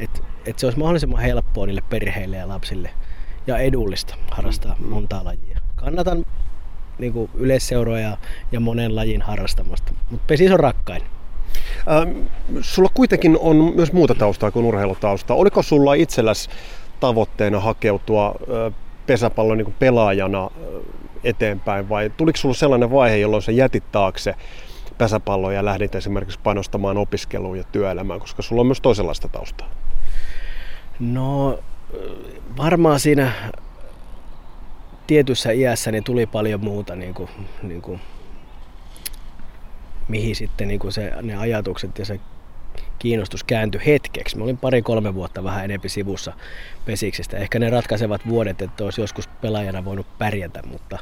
että 0.00 0.20
et 0.46 0.58
se 0.58 0.66
olisi 0.66 0.78
mahdollisimman 0.78 1.20
helppoa 1.20 1.66
niille 1.66 1.82
perheille 1.90 2.36
ja 2.36 2.48
lapsille 2.48 2.90
ja 3.46 3.58
edullista 3.58 4.14
harrastaa 4.30 4.76
mm. 4.78 4.86
montaa 4.86 5.24
lajia. 5.24 5.58
Kannatan 5.76 6.26
niin 6.98 7.12
kuin 7.12 7.30
yleisseuroja 7.34 8.16
ja 8.52 8.60
monen 8.60 8.96
lajin 8.96 9.22
harrastamasta, 9.22 9.92
mutta 10.10 10.24
pesis 10.26 10.52
on 10.52 10.60
rakkain. 10.60 11.02
Ähm, 11.90 12.10
sulla 12.60 12.90
kuitenkin 12.94 13.38
on 13.40 13.72
myös 13.74 13.92
muuta 13.92 14.14
taustaa 14.14 14.50
kuin 14.50 14.66
urheilutausta. 14.66 15.34
Oliko 15.34 15.62
sulla 15.62 15.94
itselläsi 15.94 16.50
tavoitteena 17.00 17.60
hakeutua 17.60 18.28
äh, 18.28 18.74
pesäpallon 19.06 19.58
niin 19.58 19.74
pelaajana 19.78 20.44
äh, 20.44 20.50
eteenpäin 21.24 21.88
vai 21.88 22.10
tuliko 22.16 22.36
sulla 22.36 22.54
sellainen 22.54 22.90
vaihe, 22.90 23.16
jolloin 23.16 23.42
sä 23.42 23.52
jätit 23.52 23.84
taakse 23.92 24.34
pesäpalloa 25.00 25.52
ja 25.52 25.64
lähdit 25.64 25.94
esimerkiksi 25.94 26.38
panostamaan 26.42 26.96
opiskeluun 26.96 27.58
ja 27.58 27.64
työelämään, 27.64 28.20
koska 28.20 28.42
sulla 28.42 28.60
on 28.60 28.66
myös 28.66 28.80
toisenlaista 28.80 29.28
taustaa? 29.28 29.68
No 31.00 31.58
varmaan 32.56 33.00
siinä 33.00 33.32
tietyssä 35.06 35.50
iässä 35.50 35.92
niin 35.92 36.04
tuli 36.04 36.26
paljon 36.26 36.60
muuta, 36.60 36.96
niin 36.96 37.14
kuin, 37.14 37.28
niin 37.62 37.82
kuin, 37.82 38.00
mihin 40.08 40.36
sitten 40.36 40.68
niin 40.68 40.80
kuin 40.80 40.92
se, 40.92 41.12
ne 41.22 41.36
ajatukset 41.36 41.98
ja 41.98 42.04
se 42.04 42.20
kiinnostus 42.98 43.44
kääntyi 43.44 43.80
hetkeksi. 43.86 44.38
Mä 44.38 44.44
olin 44.44 44.58
pari-kolme 44.58 45.14
vuotta 45.14 45.44
vähän 45.44 45.64
enempi 45.64 45.88
sivussa 45.88 46.32
pesiksestä. 46.84 47.36
Ehkä 47.36 47.58
ne 47.58 47.70
ratkaisevat 47.70 48.20
vuodet, 48.28 48.62
että 48.62 48.84
olisi 48.84 49.00
joskus 49.00 49.28
pelaajana 49.28 49.84
voinut 49.84 50.06
pärjätä, 50.18 50.62
mutta, 50.66 50.98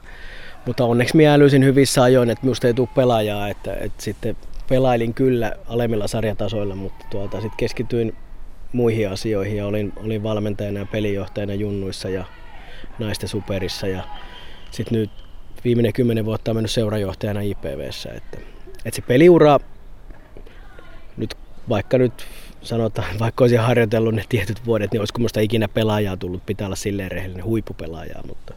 mutta 0.67 0.85
onneksi 0.85 1.17
minä 1.17 1.35
älysin 1.35 1.65
hyvissä 1.65 2.03
ajoin, 2.03 2.31
että 2.31 2.45
minusta 2.45 2.67
ei 2.67 2.75
tule 2.75 2.89
pelaajaa, 2.95 3.49
että, 3.49 3.75
että 3.75 4.03
sitten 4.03 4.37
pelailin 4.69 5.15
kyllä 5.15 5.53
alemmilla 5.67 6.09
sarjatasoilla, 6.09 6.75
mutta 6.75 7.05
tuota, 7.11 7.41
sitten 7.41 7.57
keskityin 7.57 8.17
muihin 8.73 9.11
asioihin 9.11 9.57
ja 9.57 9.67
olin, 9.67 9.93
olin 9.97 10.23
valmentajana 10.23 10.79
ja 10.79 10.87
pelijohtajana 10.87 11.55
junnuissa 11.55 12.09
ja 12.09 12.25
naisten 12.99 13.29
superissa 13.29 13.87
ja 13.87 14.03
sitten 14.71 14.99
nyt 14.99 15.11
viimeinen 15.65 15.93
kymmenen 15.93 16.25
vuotta 16.25 16.51
on 16.51 16.57
mennyt 16.57 16.71
seurajohtajana 16.71 17.41
IPVssä. 17.41 18.11
Että, 18.13 18.39
että 18.85 18.97
se 18.97 19.03
peliura, 19.03 19.59
nyt, 21.17 21.35
vaikka 21.69 21.99
nyt 21.99 22.13
sanotaan, 22.63 23.09
vaikka 23.21 23.45
olisin 23.45 23.61
harjoitellut 23.61 24.15
ne 24.15 24.25
tietyt 24.29 24.67
vuodet, 24.67 24.93
niin 24.93 25.01
olisiko 25.01 25.19
minusta 25.19 25.41
ikinä 25.41 25.69
pelaajaa 25.69 26.17
tullut, 26.17 26.47
pitää 26.47 26.67
olla 26.67 26.77
silleen 26.77 27.11
rehellinen 27.11 27.45
huippupelaajaa, 27.45 28.23
mutta 28.27 28.55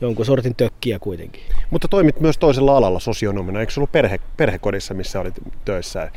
jonkun 0.00 0.26
sortin 0.26 0.56
tökkiä 0.56 0.98
kuitenkin. 0.98 1.42
Mutta 1.70 1.88
toimit 1.88 2.20
myös 2.20 2.38
toisella 2.38 2.76
alalla 2.76 3.00
sosionomina, 3.00 3.60
eikö 3.60 3.72
ollut 3.76 3.92
perhe, 3.92 4.18
perhekodissa, 4.36 4.94
missä 4.94 5.20
olit 5.20 5.34
töissä? 5.64 6.10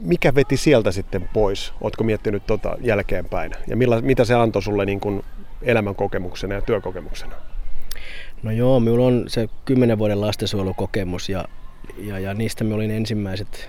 mikä 0.00 0.34
veti 0.34 0.56
sieltä 0.56 0.92
sitten 0.92 1.28
pois? 1.32 1.72
Oletko 1.80 2.04
miettinyt 2.04 2.46
tota 2.46 2.76
jälkeenpäin? 2.80 3.52
Ja 3.66 3.76
milla, 3.76 4.00
mitä 4.00 4.24
se 4.24 4.34
antoi 4.34 4.62
sulle 4.62 4.86
niin 4.86 5.00
kuin 5.00 5.24
elämän 5.62 5.94
kokemuksena 5.94 6.54
ja 6.54 6.62
työkokemuksena? 6.62 7.34
No 8.42 8.50
joo, 8.50 8.80
minulla 8.80 9.06
on 9.06 9.24
se 9.26 9.48
kymmenen 9.64 9.98
vuoden 9.98 10.20
lastensuojelukokemus 10.20 11.28
ja, 11.28 11.44
ja, 11.98 12.18
ja 12.18 12.34
niistä 12.34 12.64
me 12.64 12.74
olin 12.74 12.90
ensimmäiset 12.90 13.68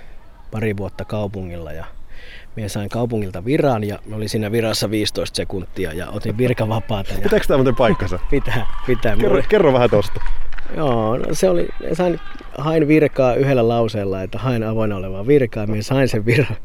pari 0.51 0.77
vuotta 0.77 1.05
kaupungilla 1.05 1.71
ja 1.71 1.85
minä 2.55 2.67
sain 2.67 2.89
kaupungilta 2.89 3.45
viran 3.45 3.83
ja 3.83 3.99
mä 4.05 4.15
olin 4.15 4.29
siinä 4.29 4.51
virassa 4.51 4.89
15 4.91 5.35
sekuntia 5.35 5.93
ja 5.93 6.09
otin 6.09 6.37
virkavapaata. 6.37 7.13
Ja... 7.13 7.21
Pitääkö 7.21 7.45
tämä 7.47 7.57
muuten 7.57 7.75
paikkansa? 7.75 8.19
pitää, 8.29 8.67
pitää. 8.85 9.17
Kerro, 9.17 9.43
kerro 9.49 9.73
vähän 9.73 9.89
tosta. 9.89 10.21
Joo, 10.73 11.17
no 11.17 11.33
se 11.33 11.49
oli, 11.49 11.67
sain, 11.93 12.19
hain 12.57 12.87
virkaa 12.87 13.35
yhdellä 13.35 13.67
lauseella, 13.67 14.21
että 14.21 14.39
hain 14.39 14.63
avoinna 14.63 14.95
olevaa 14.95 15.27
virkaa, 15.27 15.67
minä 15.67 15.81
sain 15.81 16.07
sen 16.07 16.25
viran, 16.25 16.57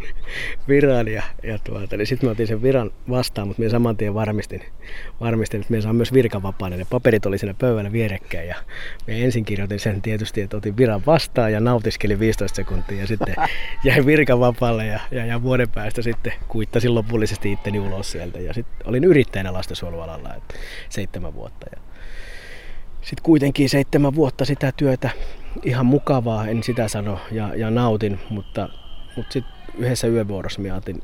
viran 0.68 1.08
ja, 1.08 1.22
ja 1.42 1.58
tuota, 1.64 1.96
niin 1.96 2.06
sitten 2.06 2.28
mä 2.28 2.32
otin 2.32 2.46
sen 2.46 2.62
viran 2.62 2.90
vastaan, 3.10 3.48
mutta 3.48 3.60
minä 3.60 3.70
saman 3.70 3.96
tien 3.96 4.14
varmistin, 4.14 4.62
varmistin 5.20 5.60
että 5.60 5.72
minä 5.72 5.82
saan 5.82 5.96
myös 5.96 6.12
virkavapaana. 6.12 6.76
Ne 6.76 6.86
paperit 6.90 7.26
oli 7.26 7.38
siinä 7.38 7.54
pöydällä 7.54 7.92
vierekkäin 7.92 8.48
ja 8.48 8.56
minä 9.06 9.18
ensin 9.18 9.44
kirjoitin 9.44 9.80
sen 9.80 10.02
tietysti, 10.02 10.40
että 10.40 10.56
otin 10.56 10.76
viran 10.76 11.02
vastaan 11.06 11.52
ja 11.52 11.60
nautiskelin 11.60 12.20
15 12.20 12.56
sekuntia 12.56 13.00
ja 13.00 13.06
sitten 13.06 13.34
jäin 13.84 14.06
virkavapaalle 14.06 14.86
ja, 14.86 15.00
ja, 15.10 15.26
ja 15.26 15.42
vuoden 15.42 15.68
päästä 15.68 16.02
sitten 16.02 16.32
kuittasin 16.48 16.94
lopullisesti 16.94 17.52
itteni 17.52 17.80
ulos 17.80 18.12
sieltä 18.12 18.40
ja 18.40 18.54
sitten 18.54 18.88
olin 18.88 19.04
yrittäjänä 19.04 19.52
lastensuojelualalla 19.52 20.34
että 20.34 20.54
seitsemän 20.88 21.34
vuotta. 21.34 21.66
Ja, 21.72 21.89
sitten 23.00 23.22
kuitenkin 23.22 23.68
seitsemän 23.68 24.14
vuotta 24.14 24.44
sitä 24.44 24.72
työtä 24.76 25.10
ihan 25.62 25.86
mukavaa, 25.86 26.46
en 26.46 26.62
sitä 26.62 26.88
sano, 26.88 27.20
ja, 27.30 27.54
ja 27.54 27.70
nautin, 27.70 28.20
mutta, 28.30 28.68
mutta 29.16 29.32
sitten 29.32 29.52
yhdessä 29.78 30.06
yövuorossa 30.06 30.60
mietin, 30.60 31.02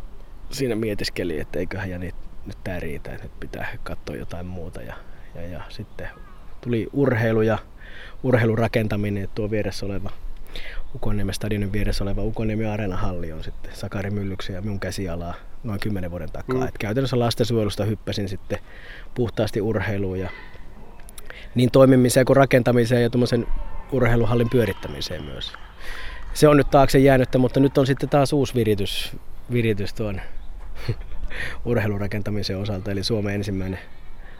siinä 0.50 0.74
mietiskelin, 0.74 1.40
että 1.40 1.58
eiköhän 1.58 1.90
ja 1.90 1.98
nyt, 1.98 2.14
nyt 2.46 2.58
tämä 2.64 2.80
riitä, 2.80 3.14
että 3.14 3.28
pitää 3.40 3.76
katsoa 3.82 4.16
jotain 4.16 4.46
muuta. 4.46 4.82
Ja, 4.82 4.94
ja, 5.34 5.42
ja 5.42 5.62
sitten 5.68 6.08
tuli 6.60 6.86
urheilu 6.92 7.42
ja 7.42 7.58
urheilurakentaminen, 8.22 9.28
tuo 9.34 9.50
vieressä 9.50 9.86
oleva 9.86 10.10
Ukonniemen 10.94 11.34
stadionin 11.34 11.72
vieressä 11.72 12.04
oleva 12.04 12.22
Ukonniemen 12.22 12.70
Areenahalli 12.70 13.32
on 13.32 13.44
sitten 13.44 13.74
Sakari 13.74 14.10
Myllyksen 14.10 14.54
ja 14.54 14.62
minun 14.62 14.80
käsialaa 14.80 15.34
noin 15.64 15.80
10 15.80 16.10
vuoden 16.10 16.32
takaa. 16.32 16.60
Mm. 16.60 16.68
Et 16.68 16.78
käytännössä 16.78 17.18
lastensuojelusta 17.18 17.84
hyppäsin 17.84 18.28
sitten 18.28 18.58
puhtaasti 19.14 19.60
urheiluun 19.60 20.20
ja 20.20 20.30
niin 21.56 21.70
toimimiseen 21.70 22.26
kuin 22.26 22.36
rakentamiseen 22.36 23.02
ja 23.02 23.10
tuommoisen 23.10 23.46
urheiluhallin 23.92 24.50
pyörittämiseen 24.50 25.24
myös. 25.24 25.52
Se 26.34 26.48
on 26.48 26.56
nyt 26.56 26.70
taakse 26.70 26.98
jäänyttä, 26.98 27.38
mutta 27.38 27.60
nyt 27.60 27.78
on 27.78 27.86
sitten 27.86 28.08
taas 28.08 28.32
uusi 28.32 28.54
viritys, 28.54 29.16
viritys 29.52 29.94
tuon 29.94 30.20
urheilurakentamisen 31.64 32.58
osalta, 32.58 32.90
eli 32.90 33.04
Suomen 33.04 33.34
ensimmäinen 33.34 33.78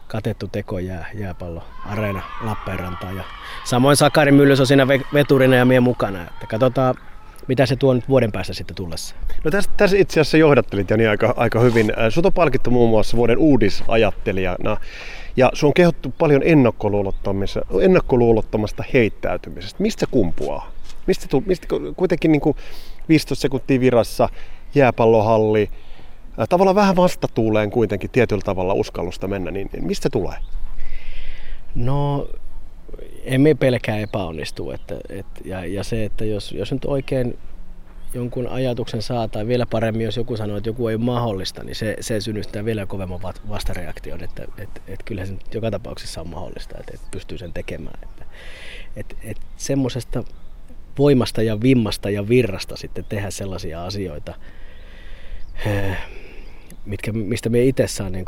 katettu 0.09 0.49
teko 0.49 0.79
jää, 0.79 1.07
jääpallo 1.15 1.65
areena 1.87 2.23
Lappeenrantaan. 2.45 3.17
Ja 3.17 3.25
samoin 3.65 3.97
Sakari 3.97 4.33
Myllys 4.33 4.61
on 4.61 4.67
siinä 4.67 4.89
veturina 4.89 5.57
ja 5.57 5.65
mie 5.65 5.81
mukana. 5.81 6.23
Että 6.23 6.47
katsotaan, 6.47 6.95
mitä 7.49 7.67
se 7.67 7.77
tuo 7.77 7.95
nyt 7.95 8.09
vuoden 8.09 8.33
päästä 8.33 8.55
sitten 8.55 8.77
tullessa? 8.77 9.15
No 9.45 9.51
tässä, 9.51 9.71
tässä 9.77 9.97
itse 9.97 10.21
asiassa 10.21 10.37
johdattelit 10.37 10.91
Jani 10.91 11.07
aika, 11.07 11.35
aika 11.37 11.61
hyvin. 11.61 11.93
Sut 12.11 12.27
on 12.27 12.33
palkittu 12.33 12.71
muun 12.71 12.91
muassa 12.91 13.17
vuoden 13.17 13.39
uudisajattelijana. 13.39 14.77
Ja 15.37 15.51
sun 15.55 15.67
on 15.67 15.75
kehottu 15.75 16.15
paljon 16.19 16.43
ennakkoluulottomasta 17.81 18.85
heittäytymisestä. 18.93 19.83
Mistä 19.83 20.01
se 20.01 20.07
kumpuaa? 20.11 20.73
Mistä, 21.07 21.27
mistä 21.47 21.67
kuitenkin 21.97 22.33
niin 22.33 22.41
kuin 22.41 22.57
15 23.09 23.43
sekuntia 23.43 23.81
virassa, 23.81 24.29
jääpallohalli, 24.75 25.71
tavallaan 26.49 26.75
vähän 26.77 26.97
vastatuuleen 26.97 27.71
kuitenkin 27.71 28.11
tietyllä 28.11 28.43
tavalla 28.45 28.75
uskallusta 28.75 29.29
mennä, 29.29 29.51
niin 29.51 29.71
mistä 29.81 30.11
tulee? 30.11 30.37
No 31.75 32.29
emme 33.27 33.55
pelkää 33.55 33.99
epäonnistua. 33.99 34.75
Että, 34.75 34.97
et, 35.09 35.27
ja, 35.45 35.67
ja, 35.67 35.85
se, 35.85 36.05
että 36.05 36.25
jos, 36.25 36.53
jos 36.53 36.73
nyt 36.73 36.85
oikein 36.85 37.39
jonkun 38.15 38.49
ajatuksen 38.49 39.03
saa, 39.03 39.29
tai 39.29 39.47
vielä 39.47 39.67
paremmin, 39.67 40.05
jos 40.05 40.17
joku 40.17 40.37
sanoo, 40.37 40.57
että 40.57 40.69
joku 40.69 40.89
ei 40.89 40.95
ole 40.95 41.05
mahdollista, 41.05 41.65
niin 41.65 41.75
se, 41.75 41.97
se 42.01 42.21
synnyttää 42.21 42.65
vielä 42.65 42.87
kovemman 42.87 43.21
vastareaktion, 43.49 44.25
että 44.25 44.45
et, 44.59 44.83
et 44.87 45.03
kyllähän 45.03 45.29
se 45.29 45.33
nyt 45.33 45.55
joka 45.55 45.71
tapauksessa 45.71 46.21
on 46.21 46.29
mahdollista, 46.29 46.79
että 46.81 46.93
et 46.95 47.11
pystyy 47.11 47.39
sen 47.39 47.53
tekemään. 47.53 47.99
Että, 48.03 48.25
et, 48.97 49.17
et 49.23 49.39
semmoisesta 49.57 50.25
voimasta 50.99 51.43
ja 51.43 51.61
vimmasta 51.61 52.11
ja 52.11 52.29
virrasta 52.29 52.77
sitten 52.77 53.05
tehdä 53.05 53.31
sellaisia 53.31 53.85
asioita, 53.85 54.35
eh, 55.67 55.97
mitkä, 56.87 57.13
mistä 57.13 57.49
me 57.49 57.65
itse 57.65 57.87
saa 57.87 58.11
niin 58.11 58.25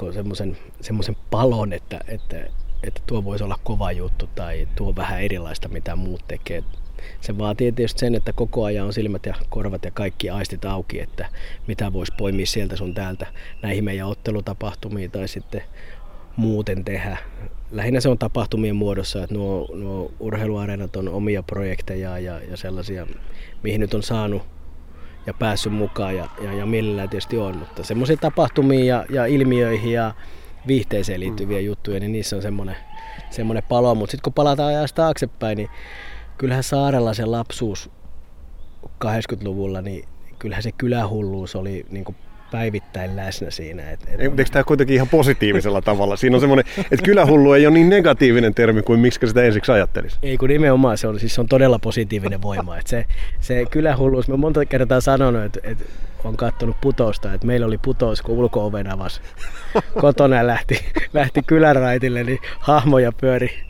semmoisen 0.81 1.17
palon, 1.31 1.73
että, 1.73 2.01
että, 2.09 2.37
että 2.83 3.01
tuo 3.07 3.25
voisi 3.25 3.45
olla 3.45 3.59
kova 3.65 3.93
juttu 3.93 4.29
tai 4.35 4.69
tuo 4.77 4.97
vähän 4.97 5.23
erilaista, 5.23 5.69
mitä 5.69 5.97
muut 5.97 6.25
tekee 6.29 6.65
se 7.21 7.39
vaatii 7.39 7.73
tietysti 7.73 8.01
sen, 8.01 8.15
että 8.15 8.33
koko 8.33 8.65
ajan 8.65 8.87
on 8.87 8.93
silmät 8.93 9.27
ja 9.27 9.35
korvat 9.49 9.85
ja 9.85 9.91
kaikki 9.91 10.31
aistit 10.31 10.65
auki, 10.65 11.01
että 11.01 11.27
mitä 11.67 11.93
voisi 11.93 12.13
poimia 12.19 12.47
sieltä 12.47 12.77
sun 12.77 12.95
täältä 12.95 13.27
näihin 13.63 13.85
meidän 13.85 14.07
ottelutapahtumiin 14.07 15.11
tai 15.11 15.29
sitten 15.29 15.63
muuten 16.37 16.85
tehdä. 16.85 17.17
Lähinnä 17.71 18.01
se 18.01 18.09
on 18.09 18.19
tapahtumien 18.19 18.77
muodossa, 18.77 19.23
että 19.23 19.35
nuo, 19.35 19.69
nuo 19.75 20.13
urheiluareenat 20.21 20.97
on 20.97 21.09
omia 21.09 21.43
projekteja 21.43 22.19
ja, 22.19 22.41
ja 22.51 22.57
sellaisia, 22.57 23.07
mihin 23.63 23.81
nyt 23.81 23.95
on 23.95 24.03
saanut 24.03 24.43
ja 25.27 25.35
päässyt 25.35 25.73
mukaan 25.73 26.17
ja, 26.17 26.29
ja, 26.43 26.53
ja 26.53 26.67
mielellään 26.67 27.09
tietysti 27.09 27.39
on, 27.39 27.57
mutta 27.57 27.85
semmoisia 27.85 28.17
tapahtumia 28.17 28.85
ja, 28.85 29.07
ja 29.11 29.27
ilmiöihin 29.27 29.93
ja 29.93 30.15
viihteeseen 30.69 31.21
liittyviä 31.21 31.59
mm. 31.59 31.65
juttuja, 31.65 32.01
niin 32.01 32.13
niissä 32.13 32.37
on 32.37 32.43
semmoinen, 32.43 32.77
semmoinen 33.31 33.63
palo, 33.69 33.95
mutta 33.95 34.11
sitten 34.11 34.25
kun 34.25 34.33
palataan 34.33 34.69
ajasta 34.69 35.03
taaksepäin, 35.03 35.57
niin 35.57 35.69
kyllähän 36.39 36.63
Saarella 36.63 37.15
se 37.15 37.25
lapsuus 37.25 37.91
80-luvulla, 39.05 39.83
niin 39.83 40.09
kyllähän 40.39 40.63
se 40.63 40.73
kylähulluus 40.73 41.57
oli 41.57 41.87
niin 41.91 42.05
kuin 42.05 42.17
päivittäin 42.51 43.17
läsnä 43.17 43.51
siinä. 43.51 43.91
Et, 43.91 44.01
et... 44.09 44.21
Eikö 44.21 44.45
tämä 44.53 44.65
kuitenkin 44.65 44.95
ihan 44.95 45.09
positiivisella 45.09 45.83
tavalla? 45.83 46.17
Siinä 46.17 46.37
on 46.37 46.41
semmoinen, 46.41 46.65
että 46.79 47.05
kylähullu 47.05 47.53
ei 47.53 47.67
ole 47.67 47.75
niin 47.75 47.89
negatiivinen 47.89 48.55
termi 48.55 48.83
kuin 48.83 49.01
miksi 49.01 49.27
sitä 49.27 49.43
ensiksi 49.43 49.73
ajattelisi. 49.73 50.19
Ei 50.23 50.37
kun 50.37 50.49
nimenomaan 50.49 50.99
se 50.99 51.09
on, 51.09 51.21
siis 51.21 51.35
se 51.35 51.41
on 51.41 51.49
todella 51.49 51.79
positiivinen 51.79 52.43
voima. 52.43 52.79
Et 52.79 52.87
se, 52.87 53.05
se 53.41 53.65
kylähulluus, 53.71 54.29
mä 54.29 54.37
monta 54.37 54.65
kertaa 54.65 55.01
sanonut, 55.01 55.43
että, 55.43 55.61
että 55.63 55.85
on 56.25 56.37
katsonut 56.37 56.77
putousta, 56.81 57.33
että 57.35 57.47
meillä 57.47 57.67
oli 57.67 57.79
putous, 57.79 58.23
kun 58.23 58.39
ulko-oven 58.39 58.93
avasi 58.93 59.21
kotona 60.01 60.47
lähti, 60.47 60.85
lähti 61.15 61.43
kyläraitille, 61.43 62.25
niin 62.25 62.39
hahmoja 62.59 63.13
pyöri 63.13 63.68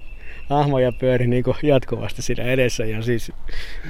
hahmoja 0.49 0.93
pyöri 0.93 1.27
niin 1.27 1.45
jatkuvasti 1.63 2.23
siinä 2.23 2.45
edessä 2.45 2.85
ja 2.85 3.03
siis 3.03 3.33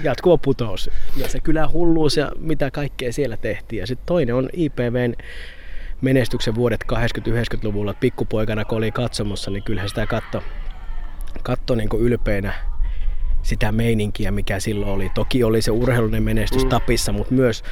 jatkuva 0.03 0.39
putous. 0.39 0.91
Ja 1.17 1.29
se 1.29 1.41
kyllä 1.41 1.69
hulluus 1.69 2.17
ja 2.17 2.33
mitä 2.39 2.71
kaikkea 2.71 3.13
siellä 3.13 3.37
tehtiin. 3.37 3.81
Ja 3.81 3.87
sitten 3.87 4.07
toinen 4.07 4.35
on 4.35 4.49
IPVn 4.53 5.15
menestyksen 6.01 6.55
vuodet 6.55 6.85
80-90-luvulla. 6.93 7.95
Pikkupoikana 7.95 8.65
kun 8.65 8.79
oli 8.79 8.91
katsomossa, 8.91 9.51
niin 9.51 9.63
kyllähän 9.63 9.89
sitä 9.89 10.07
katto, 10.07 10.43
katto 11.43 11.75
niin 11.75 11.89
ylpeänä 11.99 12.53
sitä 13.43 13.73
meininkiä, 13.73 14.31
mikä 14.31 14.61
silloin 14.61 14.93
oli. 14.93 15.11
Toki 15.15 15.45
oli 15.45 15.63
se 15.63 15.71
urheilullinen 15.71 16.23
menestys 16.23 16.65
mm. 16.65 16.69
tapissa, 16.69 17.13
mutta 17.13 17.35
myös 17.35 17.65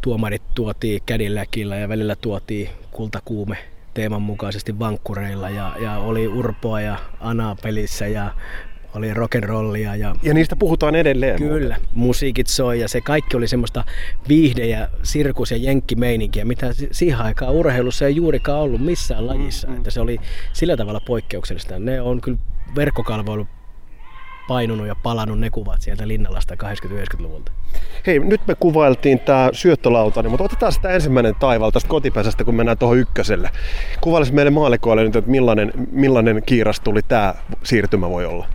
tuomarit 0.00 0.42
tuotiin 0.54 1.02
kädilläkillä 1.06 1.76
ja 1.76 1.88
välillä 1.88 2.16
tuotiin 2.16 2.68
kultakuume 2.90 3.77
teeman 3.98 4.22
mukaisesti 4.22 4.78
vankkureilla 4.78 5.50
ja, 5.50 5.76
ja 5.80 5.98
oli 5.98 6.28
Urpoa 6.28 6.80
ja 6.80 6.96
Anaa 7.20 7.56
pelissä 7.62 8.06
ja 8.06 8.30
oli 8.94 9.14
rock'n'rollia. 9.14 9.96
Ja, 9.98 10.14
ja 10.22 10.34
niistä 10.34 10.56
puhutaan 10.56 10.94
edelleen. 10.94 11.38
Kyllä, 11.38 11.74
muuten. 11.74 11.90
musiikit 11.94 12.46
soi 12.46 12.80
ja 12.80 12.88
se 12.88 13.00
kaikki 13.00 13.36
oli 13.36 13.48
semmoista 13.48 13.84
viihde- 14.28 14.66
ja 14.66 14.88
sirkus- 15.02 15.50
ja 15.50 15.56
jenkkimeininkiä, 15.56 16.44
mitä 16.44 16.66
siihen 16.90 17.18
aikaan 17.18 17.52
urheilussa 17.52 18.06
ei 18.06 18.16
juurikaan 18.16 18.60
ollut 18.60 18.80
missään 18.80 19.26
lajissa. 19.26 19.66
Mm, 19.66 19.72
mm. 19.72 19.76
Että 19.76 19.90
se 19.90 20.00
oli 20.00 20.18
sillä 20.52 20.76
tavalla 20.76 21.00
poikkeuksellista. 21.00 21.78
Ne 21.78 22.00
on 22.00 22.20
kyllä 22.20 22.38
verkkokalvoilu 22.76 23.46
painunut 24.48 24.86
ja 24.86 24.94
palannut 25.02 25.40
ne 25.40 25.50
kuvat 25.50 25.82
sieltä 25.82 26.08
Linnalasta 26.08 26.54
80-90-luvulta. 26.54 27.52
Hei, 28.06 28.18
nyt 28.18 28.40
me 28.46 28.54
kuvailtiin 28.54 29.20
tämä 29.20 29.48
syöttölautanen, 29.52 30.30
mutta 30.30 30.44
otetaan 30.44 30.72
sitä 30.72 30.90
ensimmäinen 30.90 31.34
taival 31.34 31.70
tästä 31.70 31.88
kotipesästä, 31.88 32.44
kun 32.44 32.54
mennään 32.54 32.78
tuohon 32.78 32.98
ykköselle. 32.98 33.50
Kuvailisi 34.00 34.34
meille 34.34 34.50
maalikoille 34.50 35.04
nyt, 35.04 35.16
että 35.16 35.30
millainen, 35.30 35.72
millainen 35.92 36.42
kiiras 36.46 36.80
tuli 36.80 37.00
tämä 37.02 37.34
siirtymä 37.64 38.10
voi 38.10 38.26
olla? 38.26 38.46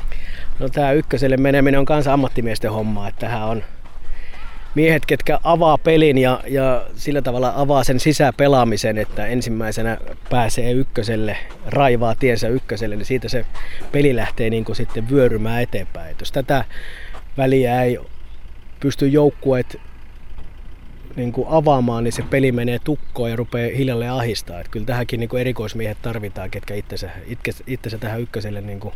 No 0.60 0.70
tämä 0.70 0.92
ykköselle 0.92 1.38
meneminen 1.38 1.80
on 1.80 1.86
kanssa 1.86 2.14
ammattimiesten 2.14 2.72
homma, 2.72 3.08
että 3.08 3.20
tähän 3.20 3.44
on 3.44 3.64
miehet, 4.76 5.06
ketkä 5.06 5.40
avaa 5.44 5.78
pelin 5.78 6.18
ja, 6.18 6.40
ja 6.48 6.86
sillä 6.96 7.22
tavalla 7.22 7.54
avaa 7.56 7.84
sen 7.84 8.00
sisäpelaamisen, 8.00 8.98
että 8.98 9.26
ensimmäisenä 9.26 9.98
pääsee 10.30 10.72
ykköselle, 10.72 11.38
raivaa 11.66 12.16
tiensä 12.16 12.48
ykköselle, 12.48 12.96
niin 12.96 13.06
siitä 13.06 13.30
se 13.30 13.46
peli 13.92 14.16
lähtee 14.16 14.50
niin 14.50 14.66
kuin 14.66 14.76
sitten 14.76 15.10
vyörymään 15.10 15.62
eteenpäin. 15.62 16.12
Et 16.12 16.20
jos 16.20 16.32
tätä 16.32 16.66
väliä 17.38 17.84
ei 17.84 18.00
pysty 18.80 19.08
joukkueet 19.08 19.80
niin 21.16 21.32
kuin 21.32 21.48
avaamaan, 21.50 22.04
niin 22.04 22.12
se 22.12 22.24
peli 22.30 22.52
menee 22.52 22.80
tukkoon 22.84 23.30
ja 23.30 23.36
rupeaa 23.36 23.76
hiljalleen 23.78 24.12
ahistaa. 24.12 24.60
Et 24.60 24.68
kyllä 24.68 24.86
tähänkin 24.86 25.20
niin 25.20 25.30
kuin 25.30 25.42
erikoismiehet 25.42 25.98
tarvitaan, 26.02 26.52
ketkä 26.52 26.74
itsensä, 26.74 27.10
itsensä 27.68 27.98
tähän 27.98 28.22
ykköselle 28.22 28.62
niin 28.62 28.80
kuin 28.80 28.94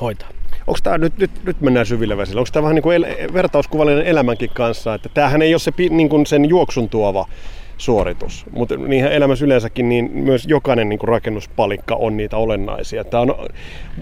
hoitaa. 0.00 0.28
Onko 0.66 0.78
tämä, 0.82 0.98
nyt, 0.98 1.18
nyt, 1.18 1.30
nyt 1.44 1.60
mennään 1.60 1.86
syville 1.86 2.16
vesille, 2.16 2.40
onko 2.40 2.50
tämä 2.52 2.62
vähän 2.62 2.74
niin 2.74 2.82
kuin 2.82 2.96
el, 2.96 3.32
vertauskuvallinen 3.32 4.06
elämänkin 4.06 4.50
kanssa, 4.54 4.94
että 4.94 5.08
tämähän 5.08 5.42
ei 5.42 5.54
ole 5.54 5.58
se 5.58 5.72
niin 5.90 6.08
kuin 6.08 6.26
sen 6.26 6.44
juoksun 6.44 6.88
tuova 6.88 7.26
suoritus. 7.78 8.46
Mutta 8.50 8.76
niinhän 8.76 9.12
elämässä 9.12 9.44
yleensäkin, 9.44 9.88
niin 9.88 10.10
myös 10.12 10.46
jokainen 10.46 10.88
niin 10.88 10.98
kuin 10.98 11.08
rakennuspalikka 11.08 11.94
on 11.94 12.16
niitä 12.16 12.36
olennaisia. 12.36 13.04
Tämä 13.04 13.20
on 13.20 13.34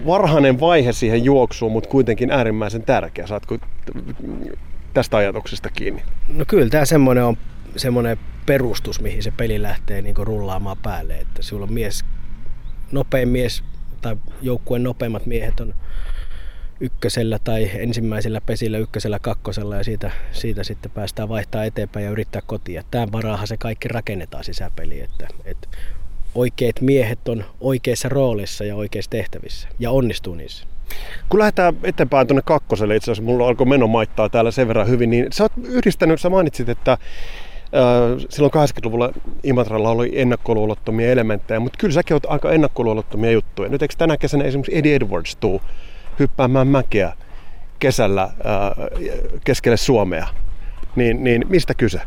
varhainen 0.05 0.59
vaihe 0.59 0.93
siihen 0.93 1.23
juoksuun, 1.23 1.71
mutta 1.71 1.89
kuitenkin 1.89 2.31
äärimmäisen 2.31 2.83
tärkeä. 2.83 3.27
Saatko 3.27 3.57
tästä 4.93 5.17
ajatuksesta 5.17 5.69
kiinni? 5.69 6.01
No 6.33 6.45
kyllä 6.47 6.69
tämä 6.69 6.85
semmoinen 6.85 7.23
on 7.23 7.37
semmoinen 7.75 8.17
perustus, 8.45 9.01
mihin 9.01 9.23
se 9.23 9.31
peli 9.31 9.61
lähtee 9.61 10.01
niin 10.01 10.17
rullaamaan 10.17 10.77
päälle. 10.83 11.13
Että 11.13 11.41
sulla 11.41 11.63
on 11.63 11.73
mies, 11.73 12.05
nopein 12.91 13.29
mies 13.29 13.63
tai 14.01 14.15
joukkueen 14.41 14.83
nopeimmat 14.83 15.25
miehet 15.25 15.59
on 15.59 15.73
ykkösellä 16.79 17.39
tai 17.43 17.71
ensimmäisellä 17.73 18.41
pesillä 18.41 18.77
ykkösellä, 18.77 19.19
kakkosella 19.19 19.75
ja 19.75 19.83
siitä, 19.83 20.11
siitä 20.31 20.63
sitten 20.63 20.91
päästään 20.91 21.29
vaihtaa 21.29 21.65
eteenpäin 21.65 22.05
ja 22.05 22.11
yrittää 22.11 22.41
kotia. 22.45 22.83
Tämän 22.91 23.11
varaahan 23.11 23.47
se 23.47 23.57
kaikki 23.57 23.87
rakennetaan 23.87 24.43
sisäpeliin, 24.43 25.03
että, 25.03 25.27
että 25.45 25.67
oikeat 26.35 26.81
miehet 26.81 27.27
on 27.27 27.45
oikeissa 27.61 28.09
roolissa 28.09 28.65
ja 28.65 28.75
oikeissa 28.75 29.11
tehtävissä 29.11 29.67
ja 29.79 29.91
onnistuu 29.91 30.35
niissä. 30.35 30.67
Kun 31.29 31.39
lähdetään 31.39 31.75
eteenpäin 31.83 32.27
tuonne 32.27 32.41
kakkoselle, 32.45 32.95
itse 32.95 33.11
asiassa 33.11 33.23
mulla 33.23 33.47
alkoi 33.47 33.67
meno 33.67 33.87
maittaa 33.87 34.29
täällä 34.29 34.51
sen 34.51 34.67
verran 34.67 34.87
hyvin, 34.87 35.09
niin 35.09 35.27
sä 35.31 35.43
oot 35.43 35.51
yhdistänyt, 35.63 36.21
sä 36.21 36.29
mainitsit, 36.29 36.69
että 36.69 36.97
silloin 38.29 38.53
80-luvulla 38.53 39.09
Imatralla 39.43 39.89
oli 39.89 40.11
ennakkoluulottomia 40.21 41.11
elementtejä, 41.11 41.59
mutta 41.59 41.77
kyllä 41.77 41.93
säkin 41.93 42.13
oot 42.13 42.25
aika 42.25 42.51
ennakkoluulottomia 42.51 43.31
juttuja. 43.31 43.69
Nyt 43.69 43.81
eikö 43.81 43.95
tänä 43.97 44.17
kesänä 44.17 44.43
esimerkiksi 44.43 44.77
Eddie 44.77 44.95
Edwards 44.95 45.35
tuu 45.35 45.61
hyppäämään 46.19 46.67
mäkeä 46.67 47.13
kesällä 47.79 48.29
keskelle 49.43 49.77
Suomea? 49.77 50.27
Niin, 50.95 51.23
niin 51.23 51.45
mistä 51.49 51.73
kyse? 51.73 52.01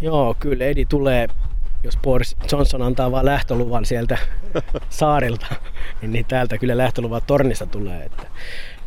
Joo, 0.00 0.36
kyllä 0.40 0.64
Edi 0.64 0.84
tulee, 0.84 1.28
jos 1.84 1.98
Boris 2.02 2.36
Johnson 2.52 2.82
antaa 2.82 3.12
vain 3.12 3.26
lähtöluvan 3.26 3.84
sieltä 3.84 4.18
saarilta, 4.90 5.46
niin, 6.00 6.12
niin 6.12 6.24
täältä 6.24 6.58
kyllä 6.58 6.76
lähtöluvan 6.76 7.22
tornista 7.26 7.66
tulee. 7.66 8.04
Että. 8.04 8.22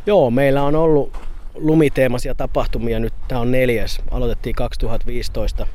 Joo, 0.05 0.31
meillä 0.31 0.63
on 0.63 0.75
ollut 0.75 1.17
lumiteemaisia 1.55 2.35
tapahtumia. 2.35 2.99
Nyt 2.99 3.13
tämä 3.27 3.41
on 3.41 3.51
neljäs. 3.51 4.01
Aloitettiin 4.11 4.55
2015 4.55 5.67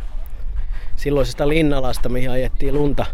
silloisesta 1.03 1.49
Linnalasta, 1.49 2.09
mihin 2.09 2.31
ajettiin 2.31 2.75
lunta 2.75 3.07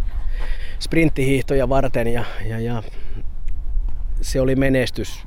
sprinttihiihtoja 0.78 1.68
varten 1.68 2.07
ja, 2.07 2.25
ja, 2.45 2.61
ja 2.61 2.83
se 4.21 4.40
oli 4.40 4.57
menestys. 4.57 5.25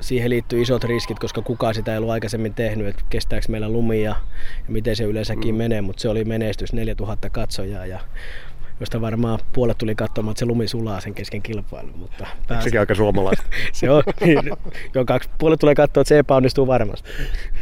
Siihen 0.00 0.30
liittyy 0.30 0.62
isot 0.62 0.84
riskit, 0.84 1.18
koska 1.18 1.42
kukaan 1.42 1.74
sitä 1.74 1.92
ei 1.92 1.98
ollut 1.98 2.10
aikaisemmin 2.10 2.54
tehnyt, 2.54 2.86
että 2.86 3.04
kestääkö 3.10 3.46
meillä 3.48 3.68
lumia 3.68 4.02
ja, 4.02 4.16
ja 4.56 4.72
miten 4.72 4.96
se 4.96 5.04
yleensäkin 5.04 5.54
mm. 5.54 5.58
menee, 5.58 5.80
mutta 5.80 6.00
se 6.00 6.08
oli 6.08 6.24
menestys, 6.24 6.72
4000 6.72 7.30
katsojaa 7.30 7.86
ja 7.86 8.00
josta 8.80 9.00
varmaan 9.00 9.38
puolet 9.52 9.78
tuli 9.78 9.94
katsomaan, 9.94 10.32
että 10.32 10.38
se 10.38 10.46
lumi 10.46 10.68
sulaa 10.68 11.00
sen 11.00 11.14
kesken 11.14 11.42
kilpailun. 11.42 11.98
Mutta 11.98 12.26
pääsi... 12.48 12.64
Sekin 12.64 12.80
aika 12.80 12.94
suomalaista. 12.94 13.44
se 13.72 13.90
on, 13.90 14.02
niin, 14.20 14.38
jo 14.94 15.04
kaksi 15.04 15.30
puolet 15.38 15.60
tulee 15.60 15.74
katsoa, 15.74 16.00
että 16.00 16.08
se 16.08 16.18
epäonnistuu 16.18 16.66
varmasti. 16.66 17.10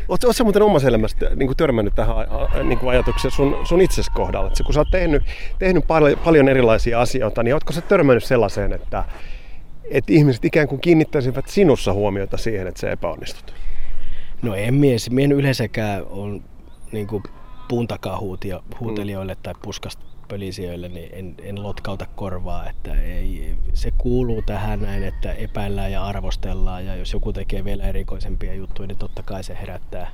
Oletko 0.09 0.33
sä 0.33 0.45
muuten 0.45 0.63
omassa 0.63 0.89
elämässä 0.89 1.17
niin 1.37 1.57
törmännyt 1.57 1.95
tähän 1.95 2.17
niin 2.63 2.79
kuin 2.79 2.91
ajatukseen 2.91 3.33
sun, 3.33 3.57
sun 3.65 3.81
itses 3.81 4.11
kohdalla? 4.11 4.47
Että 4.47 4.65
kun 4.65 4.75
sä 4.75 4.81
oot 4.81 4.91
tehnyt, 4.91 5.23
tehnyt 5.59 5.87
paljon, 5.87 6.19
paljon 6.25 6.49
erilaisia 6.49 7.01
asioita, 7.01 7.43
niin 7.43 7.55
ootko 7.55 7.73
sä 7.73 7.81
törmännyt 7.81 8.25
sellaiseen, 8.25 8.73
että, 8.73 9.05
että 9.91 10.13
ihmiset 10.13 10.45
ikään 10.45 10.69
kuin 10.69 10.81
kiinnittäisivät 10.81 11.49
sinussa 11.49 11.93
huomiota 11.93 12.37
siihen, 12.37 12.67
että 12.67 12.81
se 12.81 12.93
epäonnistut? 12.93 13.55
No 14.43 14.55
en 14.55 14.75
mies. 14.75 15.11
Mie 15.11 15.25
en 15.25 15.33
yleensäkään 15.33 16.05
on 16.11 16.45
niin 16.93 17.07
kuin 17.07 17.23
puun 17.69 17.89
takaa 17.89 18.21
huutia, 18.21 18.63
huutelijoille 18.81 19.35
mm. 19.35 19.41
tai 19.43 19.55
puskasta 19.63 20.12
pölisijöille, 20.29 20.89
niin 20.89 21.09
en, 21.13 21.35
en 21.43 21.63
lotkauta 21.63 22.07
korvaa, 22.17 22.71
että 22.71 22.95
ei, 22.95 23.55
se 23.75 23.91
kuuluu 23.91 24.43
tähän 24.43 24.81
näin, 24.81 25.03
että 25.03 25.33
epäillään 25.33 25.93
ja 25.93 26.05
arvostellaan 26.05 26.87
ja 26.87 26.97
jos 26.97 27.13
joku 27.13 27.33
tekee 27.33 27.65
vielä 27.65 27.85
erikoisempia 27.85 28.55
juttuja, 28.55 28.87
niin 28.87 28.99
totta 28.99 29.23
kai 29.23 29.45
se 29.45 29.57
herättää 29.61 30.11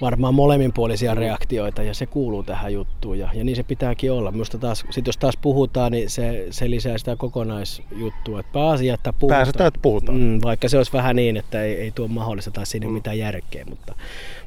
varmaan 0.00 0.34
molemminpuolisia 0.34 1.14
reaktioita 1.14 1.82
ja 1.82 1.94
se 1.94 2.06
kuuluu 2.06 2.42
tähän 2.42 2.72
juttuun 2.72 3.18
ja, 3.18 3.28
ja 3.34 3.44
niin 3.44 3.56
se 3.56 3.62
pitääkin 3.62 4.12
olla. 4.12 4.30
Minusta 4.30 4.58
taas, 4.58 4.84
sit 4.90 5.06
jos 5.06 5.16
taas 5.16 5.36
puhutaan, 5.36 5.92
niin 5.92 6.10
se, 6.10 6.46
se 6.50 6.70
lisää 6.70 6.98
sitä 6.98 7.16
kokonaisjuttua. 7.16 8.40
Että 8.40 8.52
pääasia, 8.52 8.94
että 8.94 9.12
puhutaan. 9.12 9.38
Pääsetään, 9.38 9.68
että 9.68 9.80
puhutaan. 9.82 10.18
Mm, 10.18 10.40
vaikka 10.42 10.68
se 10.68 10.76
olisi 10.76 10.92
vähän 10.92 11.16
niin, 11.16 11.36
että 11.36 11.62
ei, 11.62 11.74
ei 11.74 11.90
tuo 11.90 12.08
mahdollista 12.08 12.50
tai 12.50 12.66
siinä 12.66 12.86
mm. 12.86 12.92
mitään 12.92 13.18
järkeä. 13.18 13.64
Mutta, 13.68 13.94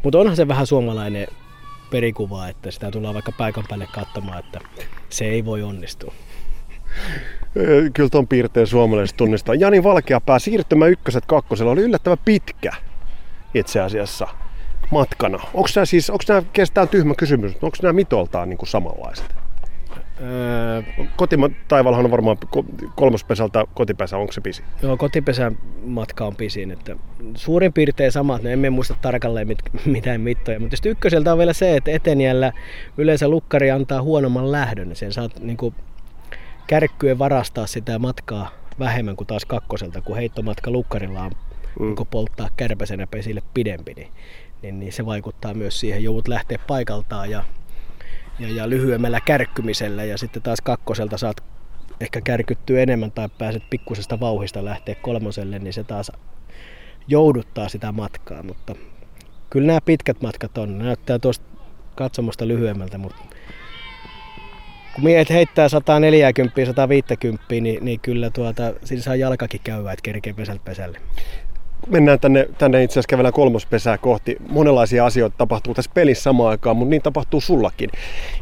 mutta 0.03 0.19
onhan 0.19 0.35
se 0.35 0.47
vähän 0.47 0.67
suomalainen 0.67 1.27
perikuvaa, 1.91 2.49
että 2.49 2.71
sitä 2.71 2.91
tullaan 2.91 3.13
vaikka 3.13 3.31
paikan 3.31 3.63
päälle 3.69 3.87
katsomaan, 3.91 4.39
että 4.39 4.59
se 5.09 5.25
ei 5.25 5.45
voi 5.45 5.63
onnistua. 5.63 6.13
Kyllä 7.93 8.09
tuon 8.09 8.27
piirteen 8.27 8.67
suomalaiset 8.67 9.17
tunnistaa. 9.17 9.55
Jani 9.55 9.83
Valkeapää, 9.83 10.39
siirtymä 10.39 10.85
ykköset 10.87 11.25
kakkosella 11.25 11.71
oli 11.71 11.81
yllättävän 11.81 12.17
pitkä 12.25 12.71
itse 13.53 13.81
asiassa 13.81 14.27
matkana. 14.91 15.39
Onko 15.53 15.69
nämä 15.75 15.85
siis, 15.85 16.09
onko 16.09 16.23
nämä, 16.27 16.41
kestää 16.53 16.85
tyhmä 16.85 17.15
kysymys, 17.15 17.53
onko 17.61 17.77
nämä 17.81 17.93
mitoltaan 17.93 18.49
niin 18.49 18.57
kuin 18.57 18.69
samanlaiset? 18.69 19.46
Öö, 20.21 20.81
Kotitaivallahan 21.15 22.05
on 22.05 22.11
varmaan 22.11 22.37
kolmospesältä 22.95 23.65
kotipesä, 23.73 24.17
onko 24.17 24.31
se 24.31 24.41
pisin? 24.41 24.65
Joo, 24.81 24.97
kotipesän 24.97 25.57
matka 25.85 26.25
on 26.25 26.35
pisin. 26.35 26.71
Että 26.71 26.95
suurin 27.35 27.73
piirtein 27.73 28.11
samat, 28.11 28.43
no 28.43 28.49
emme 28.49 28.69
muista 28.69 28.95
tarkalleen 29.01 29.47
mit, 29.47 29.59
mitään 29.85 30.21
mittoja, 30.21 30.59
mutta 30.59 30.75
sitten 30.75 30.91
ykköseltä 30.91 31.31
on 31.31 31.37
vielä 31.37 31.53
se, 31.53 31.77
että 31.77 31.91
etenijällä 31.91 32.51
yleensä 32.97 33.29
lukkari 33.29 33.71
antaa 33.71 34.01
huonomman 34.01 34.51
lähdön. 34.51 34.95
Sen 34.95 35.13
saat 35.13 35.39
niin 35.39 35.57
kuin, 35.57 35.75
kärkkyen 36.67 37.19
varastaa 37.19 37.67
sitä 37.67 37.99
matkaa 37.99 38.51
vähemmän 38.79 39.15
kuin 39.15 39.27
taas 39.27 39.45
kakkoselta, 39.45 40.01
kun 40.01 40.15
heittomatka 40.15 40.71
lukkarilla 40.71 41.23
on 41.23 41.31
mm. 41.79 41.85
niin 41.85 42.07
polttaa 42.11 42.49
kärpäsenä 42.57 43.07
pesille 43.07 43.41
pidempi, 43.53 43.93
niin, 43.93 44.11
niin, 44.61 44.79
niin 44.79 44.93
se 44.93 45.05
vaikuttaa 45.05 45.53
myös 45.53 45.79
siihen. 45.79 46.03
Joudut 46.03 46.27
lähteä 46.27 46.57
paikaltaan 46.67 47.29
ja 47.29 47.43
ja, 48.39 48.49
ja 48.49 48.69
lyhyemmällä 48.69 49.21
kärkkymisellä 49.21 50.03
ja 50.03 50.17
sitten 50.17 50.41
taas 50.41 50.61
kakkoselta 50.61 51.17
saat 51.17 51.43
ehkä 52.01 52.21
kärkyttyä 52.21 52.81
enemmän 52.81 53.11
tai 53.11 53.29
pääset 53.37 53.63
pikkusesta 53.69 54.19
vauhista 54.19 54.65
lähteä 54.65 54.95
kolmoselle, 54.95 55.59
niin 55.59 55.73
se 55.73 55.83
taas 55.83 56.11
jouduttaa 57.07 57.69
sitä 57.69 57.91
matkaa, 57.91 58.43
mutta 58.43 58.75
kyllä 59.49 59.67
nämä 59.67 59.81
pitkät 59.81 60.21
matkat 60.21 60.57
on. 60.57 60.77
Näyttää 60.77 61.19
tuosta 61.19 61.45
katsomusta 61.95 62.47
lyhyemmältä, 62.47 62.97
mutta 62.97 63.23
kun 64.95 65.03
miehet 65.03 65.29
heittää 65.29 65.69
140, 65.69 66.65
150, 66.65 67.45
niin, 67.49 67.85
niin 67.85 67.99
kyllä 67.99 68.29
tuota, 68.29 68.73
siinä 68.83 69.03
saa 69.03 69.15
jalkakin 69.15 69.61
käydä, 69.63 69.91
että 69.91 70.03
kerkee 70.03 70.33
pesältä 70.33 70.61
pesälle 70.65 71.01
mennään 71.89 72.19
tänne, 72.19 72.49
tänne 72.57 72.83
itse 72.83 72.93
asiassa 72.93 73.09
kävellään 73.09 73.33
kolmospesää 73.33 73.97
kohti. 73.97 74.37
Monenlaisia 74.49 75.05
asioita 75.05 75.37
tapahtuu 75.37 75.73
tässä 75.73 75.91
pelissä 75.93 76.23
samaan 76.23 76.49
aikaan, 76.49 76.77
mutta 76.77 76.89
niin 76.89 77.01
tapahtuu 77.01 77.41
sullakin. 77.41 77.89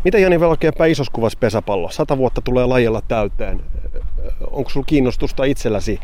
Mitä 0.03 0.19
Jani 0.19 0.39
Velkeäpä 0.39 0.86
isossa 0.86 1.13
kuvassa 1.13 1.39
pesäpallo? 1.39 1.89
Sata 1.89 2.17
vuotta 2.17 2.41
tulee 2.41 2.65
lajilla 2.65 3.01
täyteen. 3.08 3.62
Onko 4.51 4.69
sulla 4.69 4.86
kiinnostusta 4.86 5.43
itselläsi 5.43 5.99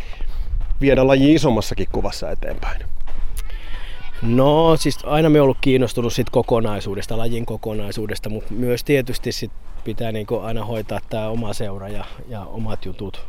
viedä 0.82 1.08
laji 1.08 1.34
isommassakin 1.34 1.88
kuvassa 1.91 2.32
eteenpäin? 2.32 2.82
No 4.21 4.77
siis 4.77 4.99
aina 5.04 5.30
me 5.30 5.41
ollut 5.41 5.58
kiinnostunut 5.62 6.13
sit 6.13 6.30
kokonaisuudesta, 6.30 7.17
lajin 7.17 7.45
kokonaisuudesta, 7.45 8.30
mutta 8.30 8.54
myös 8.54 8.84
tietysti 8.84 9.32
sit 9.32 9.51
pitää 9.84 10.12
niinku 10.12 10.39
aina 10.39 10.65
hoitaa 10.65 10.99
tämä 11.10 11.27
oma 11.27 11.54
seura 11.54 11.89
ja, 11.89 12.06
ja 12.27 12.41
omat 12.41 12.86
jutut 12.86 13.25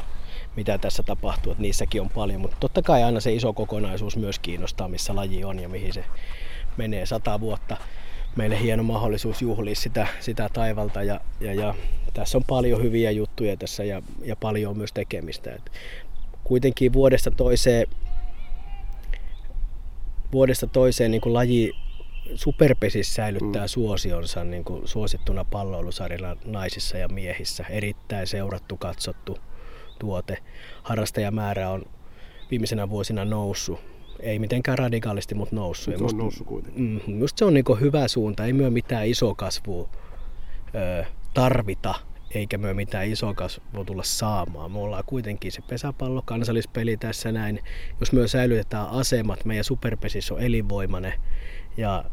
mitä 0.57 0.79
tässä 0.79 1.03
tapahtuu, 1.03 1.53
että 1.53 1.63
niissäkin 1.63 2.01
on 2.01 2.11
paljon, 2.11 2.41
mutta 2.41 2.57
totta 2.61 2.83
kai 2.83 3.03
aina 3.03 3.21
se 3.21 3.33
iso 3.33 3.53
kokonaisuus 3.53 4.17
myös 4.17 4.39
kiinnostaa, 4.39 4.89
missä 4.89 5.17
laji 5.17 5.45
on 5.45 5.59
ja 5.59 5.69
mihin 5.69 5.93
se 5.93 6.05
menee 6.77 7.07
sata 7.07 7.41
vuotta. 7.41 7.77
Meille 8.37 8.61
hieno 8.61 8.83
mahdollisuus 8.83 9.43
juhlia 9.43 9.75
sitä, 9.75 10.07
sitä 10.21 10.49
taivalta 10.53 11.03
ja, 11.03 11.21
ja, 11.41 11.55
ja 11.55 11.75
tässä 12.15 12.39
on 12.39 12.45
paljon 12.45 12.83
hyviä 12.83 13.11
juttuja 13.11 13.57
tässä 13.57 13.85
ja, 13.85 14.03
ja 14.25 14.37
paljon 14.37 14.71
on 14.71 14.77
myös 14.77 14.93
tekemistä. 14.93 15.53
Et 15.53 15.73
kuitenkin 16.45 16.93
vuodesta 16.93 17.31
toiseen, 17.31 17.87
vuodesta 20.33 20.67
toiseen 20.67 21.11
niin 21.11 21.21
kuin 21.21 21.35
laji 21.35 21.73
superpesis 22.35 23.15
säilyttää 23.15 23.65
mm. 23.65 23.69
suosionsa 23.69 24.45
niin 24.45 24.65
kuin 24.65 24.89
suosittuna 24.89 25.45
palloilusarjalla 25.45 26.37
naisissa 26.45 26.99
ja 26.99 27.09
miehissä. 27.09 27.65
Erittäin 27.71 28.27
seurattu, 28.27 28.77
katsottu 28.77 29.39
tuote. 30.03 30.39
Harrastajamäärä 30.83 31.71
on 31.71 31.83
viimeisenä 32.51 32.91
vuosina 32.91 33.25
noussut. 33.25 33.81
Ei 34.21 34.39
mitenkään 34.39 34.79
radikaalisti, 34.79 35.35
mutta 35.35 35.57
noussut. 35.57 35.95
Se 35.99 36.05
on 36.05 36.19
noussut 36.19 36.47
kuitenkin. 36.47 37.01
Mm, 37.07 37.15
musta 37.19 37.39
se 37.39 37.45
on 37.45 37.55
niin 37.55 37.81
hyvä 37.81 38.09
suunta. 38.09 38.45
Ei 38.45 38.53
myö 38.53 38.71
mitään 38.71 39.07
iso 39.07 39.35
kasvua 39.35 39.89
ö, 40.75 41.05
tarvita, 41.35 41.95
eikä 42.35 42.59
myö 42.59 42.75
mitään 42.75 43.07
iso 43.07 43.35
kasvua 43.35 43.85
tulla 43.85 44.03
saamaan. 44.03 44.73
Me 44.73 44.79
ollaan 44.79 45.05
kuitenkin 45.07 45.53
se 45.53 45.63
pesäpallo, 45.63 46.23
kansallispeli 46.25 46.97
tässä 46.97 47.33
näin. 47.33 47.61
Jos 48.01 48.13
myös 48.13 48.33
säilytetään 48.33 48.89
asemat, 48.89 49.45
meidän 49.45 49.65
superpesis 49.65 50.33
on 50.33 50.41
elinvoimainen. 50.41 51.13
Ja 51.77 52.05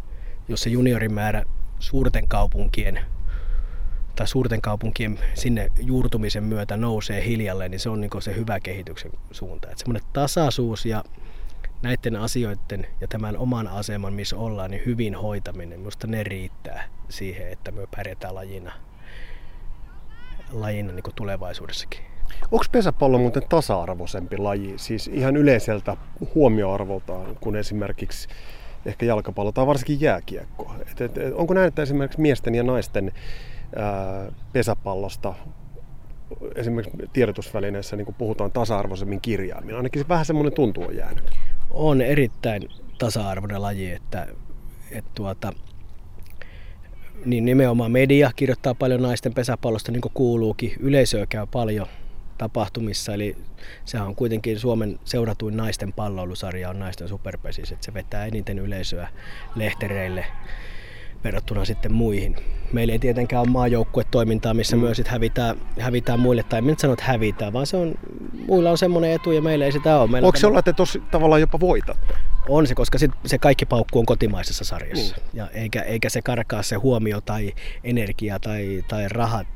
jos 0.47 0.63
se 0.63 0.69
juniorimäärä 0.69 1.45
suurten 1.79 2.27
kaupunkien 2.27 2.99
tai 4.19 4.27
suurten 4.27 4.61
kaupunkien 4.61 5.19
sinne 5.33 5.71
juurtumisen 5.81 6.43
myötä 6.43 6.77
nousee 6.77 7.25
hiljalleen, 7.25 7.71
niin 7.71 7.79
se 7.79 7.89
on 7.89 8.01
niin 8.01 8.21
se 8.21 8.35
hyvä 8.35 8.59
kehityksen 8.59 9.11
suunta. 9.31 9.67
Että 9.67 9.79
semmoinen 9.79 10.09
tasaisuus 10.13 10.85
ja 10.85 11.03
näiden 11.81 12.15
asioiden 12.15 12.87
ja 13.01 13.07
tämän 13.07 13.37
oman 13.37 13.67
aseman, 13.67 14.13
missä 14.13 14.37
ollaan, 14.37 14.71
niin 14.71 14.83
hyvin 14.85 15.15
hoitaminen, 15.15 15.79
minusta 15.79 16.07
ne 16.07 16.23
riittää 16.23 16.87
siihen, 17.09 17.51
että 17.51 17.71
me 17.71 17.87
pärjätään 17.95 18.35
lajina, 18.35 18.71
lajina 20.51 20.93
niin 20.93 21.03
tulevaisuudessakin. 21.15 21.99
Onko 22.51 22.65
pesäpallo 22.71 23.17
muuten 23.17 23.43
tasa-arvoisempi 23.49 24.37
laji, 24.37 24.73
siis 24.77 25.07
ihan 25.07 25.37
yleiseltä 25.37 25.97
huomioarvoltaan 26.35 27.37
kuin 27.41 27.55
esimerkiksi 27.55 28.27
ehkä 28.85 29.05
jalkapallo 29.05 29.51
tai 29.51 29.67
varsinkin 29.67 30.01
jääkiekko? 30.01 30.75
Et, 30.91 31.01
et, 31.01 31.33
onko 31.33 31.53
näin, 31.53 31.67
että 31.67 31.81
esimerkiksi 31.81 32.21
miesten 32.21 32.55
ja 32.55 32.63
naisten 32.63 33.11
pesäpallosta 34.53 35.33
esimerkiksi 36.55 36.97
tiedotusvälineissä 37.13 37.95
niin 37.95 38.15
puhutaan 38.17 38.51
tasa-arvoisemmin 38.51 39.21
kirjaimin? 39.21 39.75
Ainakin 39.75 40.09
vähän 40.09 40.25
semmoinen 40.25 40.53
tuntu 40.53 40.81
on 40.81 40.95
jäänyt. 40.95 41.31
On 41.71 42.01
erittäin 42.01 42.69
tasa-arvoinen 42.97 43.61
laji, 43.61 43.91
että, 43.91 44.27
että 44.91 45.11
tuota, 45.15 45.53
niin 47.25 47.45
nimenomaan 47.45 47.91
media 47.91 48.31
kirjoittaa 48.35 48.75
paljon 48.75 49.01
naisten 49.01 49.33
pesäpallosta, 49.33 49.91
niin 49.91 50.01
kuin 50.01 50.13
kuuluukin. 50.13 50.73
Yleisöä 50.79 51.25
käy 51.25 51.47
paljon 51.51 51.87
tapahtumissa, 52.37 53.13
eli 53.13 53.37
sehän 53.85 54.07
on 54.07 54.15
kuitenkin 54.15 54.59
Suomen 54.59 54.99
seuratuin 55.05 55.57
naisten 55.57 55.93
palloilusarja 55.93 56.69
on 56.69 56.79
naisten 56.79 57.07
superpesis, 57.07 57.71
että 57.71 57.85
se 57.85 57.93
vetää 57.93 58.25
eniten 58.25 58.59
yleisöä 58.59 59.07
lehtereille 59.55 60.25
verrattuna 61.23 61.65
sitten 61.65 61.93
muihin. 61.93 62.35
Meillä 62.73 62.93
ei 62.93 62.99
tietenkään 62.99 63.41
ole 63.41 63.49
maajoukkuetoimintaa, 63.49 64.53
missä 64.53 64.75
mm. 64.75 64.81
myös 64.81 64.97
sit 64.97 65.07
hävitään, 65.07 65.57
hävitään 65.79 66.19
muille, 66.19 66.43
tai 66.43 66.57
en 66.57 66.67
nyt 66.67 66.79
sano, 66.79 66.93
että 66.93 67.05
hävitään, 67.05 67.53
vaan 67.53 67.67
se 67.67 67.77
on, 67.77 67.95
muilla 68.47 68.71
on 68.71 68.77
semmoinen 68.77 69.11
etu 69.11 69.31
ja 69.31 69.41
meillä 69.41 69.65
ei 69.65 69.71
sitä 69.71 69.99
ole. 69.99 70.09
Meillä 70.09 70.25
Onko 70.25 70.39
se 70.39 70.47
olla, 70.47 70.59
että 70.59 70.73
tosi 70.73 71.03
tavallaan 71.11 71.41
jopa 71.41 71.59
voitatte? 71.59 72.13
On 72.49 72.67
se, 72.67 72.75
koska 72.75 72.97
sit 72.97 73.11
se 73.25 73.37
kaikki 73.37 73.65
paukku 73.65 73.99
on 73.99 74.05
kotimaisessa 74.05 74.65
sarjassa. 74.65 75.15
Mm. 75.15 75.23
Ja 75.33 75.47
eikä, 75.47 75.81
eikä 75.81 76.09
se 76.09 76.21
karkaa 76.21 76.63
se 76.63 76.75
huomio 76.75 77.21
tai 77.21 77.53
energia 77.83 78.39
tai, 78.39 78.83
tai 78.87 79.09
rahat 79.09 79.47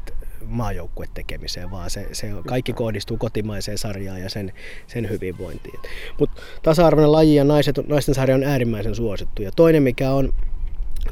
maajoukkue 0.45 1.06
tekemiseen, 1.13 1.71
vaan 1.71 1.89
se, 1.89 2.08
se 2.12 2.32
kaikki 2.47 2.73
kohdistuu 2.73 3.17
kotimaiseen 3.17 3.78
sarjaan 3.78 4.21
ja 4.21 4.30
sen, 4.30 4.54
sen 4.88 5.10
hyvinvointiin. 5.10 5.80
Mutta 6.19 6.41
tasa-arvoinen 6.63 7.12
laji 7.12 7.36
ja 7.36 7.43
naiset, 7.43 7.88
naisten 7.88 8.15
sarja 8.15 8.36
on 8.36 8.43
äärimmäisen 8.43 8.95
suosittu. 8.95 9.41
Ja 9.41 9.52
toinen, 9.52 9.84
mikä 9.84 10.12
on 10.12 10.34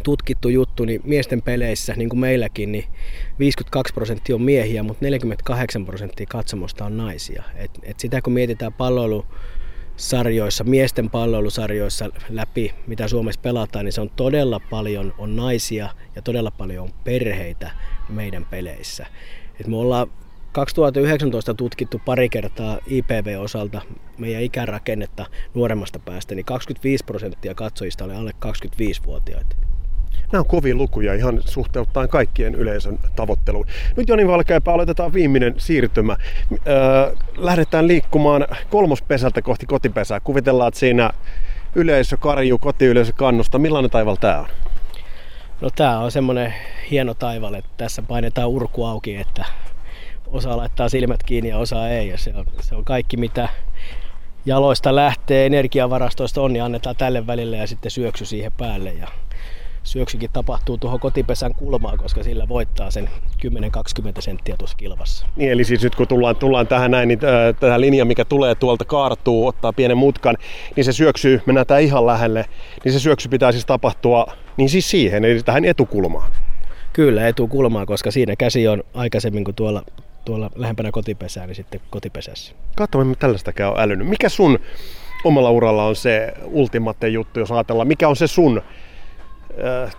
tutkittu 0.04 0.49
juttu, 0.49 0.86
niin 0.86 1.01
miesten 1.04 1.41
peleissä, 1.41 1.93
niin 1.93 2.10
kuin 2.10 2.19
meilläkin, 2.19 2.71
niin 2.71 2.86
52 3.39 3.93
prosenttia 3.93 4.36
on 4.36 4.41
miehiä, 4.41 4.84
mutta 4.84 5.06
48 5.06 5.86
prosenttia 5.86 6.25
katsomosta 6.30 6.86
on 6.86 6.97
naisia. 6.97 7.43
Et, 7.56 7.71
et 7.84 7.99
sitä 7.99 8.21
kun 8.21 8.34
mietitään 8.34 8.73
palloilu 8.73 9.25
sarjoissa, 9.95 10.63
miesten 10.63 11.10
palloilusarjoissa 11.10 12.10
läpi, 12.30 12.73
mitä 12.88 13.08
Suomessa 13.08 13.41
pelataan, 13.41 13.86
niin 13.86 13.93
se 13.93 14.01
on 14.01 14.10
todella 14.10 14.60
paljon 14.60 15.13
on 15.17 15.36
naisia 15.36 15.89
ja 16.15 16.21
todella 16.21 16.51
paljon 16.51 16.84
on 16.84 16.93
perheitä 17.04 17.71
meidän 18.10 18.45
peleissä. 18.45 19.06
Et 19.60 19.67
me 19.67 19.77
ollaan 19.77 20.08
2019 20.51 21.54
tutkittu 21.54 22.01
pari 22.06 22.30
kertaa 22.30 22.80
IPV-osalta 22.88 23.82
meidän 24.17 24.41
ikärakennetta 24.41 25.25
nuoremmasta 25.54 25.99
päästä, 25.99 26.36
niin 26.36 26.45
25 26.45 27.06
prosenttia 27.06 27.56
katsojista 27.56 28.06
oli 28.06 28.13
alle 28.13 28.32
25-vuotiaita. 28.45 29.71
Nämä 30.32 30.39
on 30.39 30.47
kovia 30.47 30.76
lukuja 30.76 31.13
ihan 31.13 31.41
suhteuttaen 31.45 32.10
kaikkien 32.10 32.56
yleisön 32.56 33.00
tavoitteluun. 33.15 33.65
Nyt 33.97 34.10
Joni 34.10 34.28
Valkeapää 34.28 34.74
aloitetaan 34.74 35.13
viimeinen 35.13 35.54
siirtymä. 35.58 36.17
Öö, 36.67 37.15
lähdetään 37.38 37.88
liikkumaan 37.88 38.47
kolmospesältä 38.69 39.41
kohti 39.41 39.65
kotipesää. 39.65 40.19
Kuvitellaan, 40.19 40.67
että 40.67 40.80
siinä 40.80 41.10
yleisö 41.76 42.17
karjuu, 42.17 42.58
kotiyleisö 42.58 43.13
kannusta. 43.15 43.60
Millainen 43.60 43.91
taival 43.91 44.15
tämä 44.15 44.39
on? 44.39 44.47
No 45.62 45.69
tämä 45.76 46.00
on 46.00 46.12
semmoinen 46.12 46.54
hieno 46.91 47.13
taival, 47.13 47.54
että 47.54 47.69
tässä 47.78 48.02
painetaan 48.02 48.50
urku 48.50 48.86
auki, 48.86 49.15
että 49.15 49.45
osa 50.28 50.58
laittaa 50.58 50.89
silmät 50.89 51.24
kiinni 51.24 51.50
ja 51.50 51.58
osa 51.58 51.89
ei. 51.89 52.10
Ja 52.10 52.17
se, 52.17 52.34
on, 52.36 52.45
se 52.62 52.76
on 52.76 52.86
kaikki 52.86 53.17
mitä 53.17 53.50
jaloista 54.45 54.95
lähtee, 54.95 55.45
energiavarastoista 55.45 56.41
on, 56.41 56.54
niin 56.54 56.63
annetaan 56.63 56.95
tälle 56.95 57.28
välille 57.28 57.58
ja 57.58 57.67
sitten 57.67 57.91
syöksy 57.91 58.26
siihen 58.26 58.52
päälle. 58.58 58.93
Ja 58.93 59.08
syöksykin 59.84 60.30
tapahtuu 60.34 60.78
tuohon 60.78 61.00
kotipesän 61.00 61.56
kulmaan, 61.56 61.98
koska 61.98 62.24
sillä 62.24 62.48
voittaa 62.48 62.91
sen 62.91 63.10
10-20 63.46 64.22
senttiä 64.22 64.58
tuossa 64.58 64.78
kilvassa. 64.78 65.28
Niin, 65.36 65.52
eli 65.52 65.63
siis 65.63 65.84
nyt 65.84 65.96
kun 65.96 66.08
tullaan, 66.08 66.36
tullaan 66.36 66.67
tähän 66.67 66.91
näin, 66.91 67.08
niin 67.08 67.20
äh, 67.26 67.56
tähän 67.60 67.82
linja, 67.82 68.06
mikä 68.06 68.26
tulee 68.26 68.56
tuolta 68.56 68.86
kaartuu, 68.86 69.48
ottaa 69.48 69.74
pienen 69.74 69.98
mutkan, 69.98 70.38
niin 70.76 70.84
se 70.84 70.94
syöksy, 70.94 71.41
mennään 71.46 71.67
tää 71.67 71.80
ihan 71.80 72.06
lähelle, 72.06 72.46
niin 72.84 72.94
se 72.94 73.00
syöksy 73.00 73.30
pitää 73.30 73.52
siis 73.52 73.65
tapahtua 73.65 74.26
niin 74.58 74.70
siis 74.70 74.89
siihen, 74.89 75.26
eli 75.26 75.44
tähän 75.44 75.65
etukulmaan. 75.65 76.32
Kyllä, 76.94 77.28
etukulmaan, 77.28 77.86
koska 77.86 78.12
siinä 78.12 78.36
käsi 78.36 78.67
on 78.67 78.84
aikaisemmin 78.94 79.44
kuin 79.44 79.56
tuolla, 79.56 79.84
tuolla 80.26 80.50
lähempänä 80.56 80.91
kotipesää, 80.91 81.48
niin 81.48 81.56
sitten 81.56 81.82
kotipesässä. 81.89 82.56
Katsomme, 82.76 83.06
mitä 83.06 83.20
tällaistäkään 83.20 83.72
on 83.72 83.80
älynyt. 83.80 84.08
Mikä 84.08 84.30
sun 84.30 84.60
omalla 85.24 85.52
uralla 85.52 85.86
on 85.86 85.96
se 85.96 86.34
ultimaatte 86.46 87.08
juttu, 87.08 87.39
jos 87.39 87.52
ajatellaan, 87.52 87.88
mikä 87.88 88.08
on 88.08 88.15
se 88.15 88.28
sun 88.28 88.62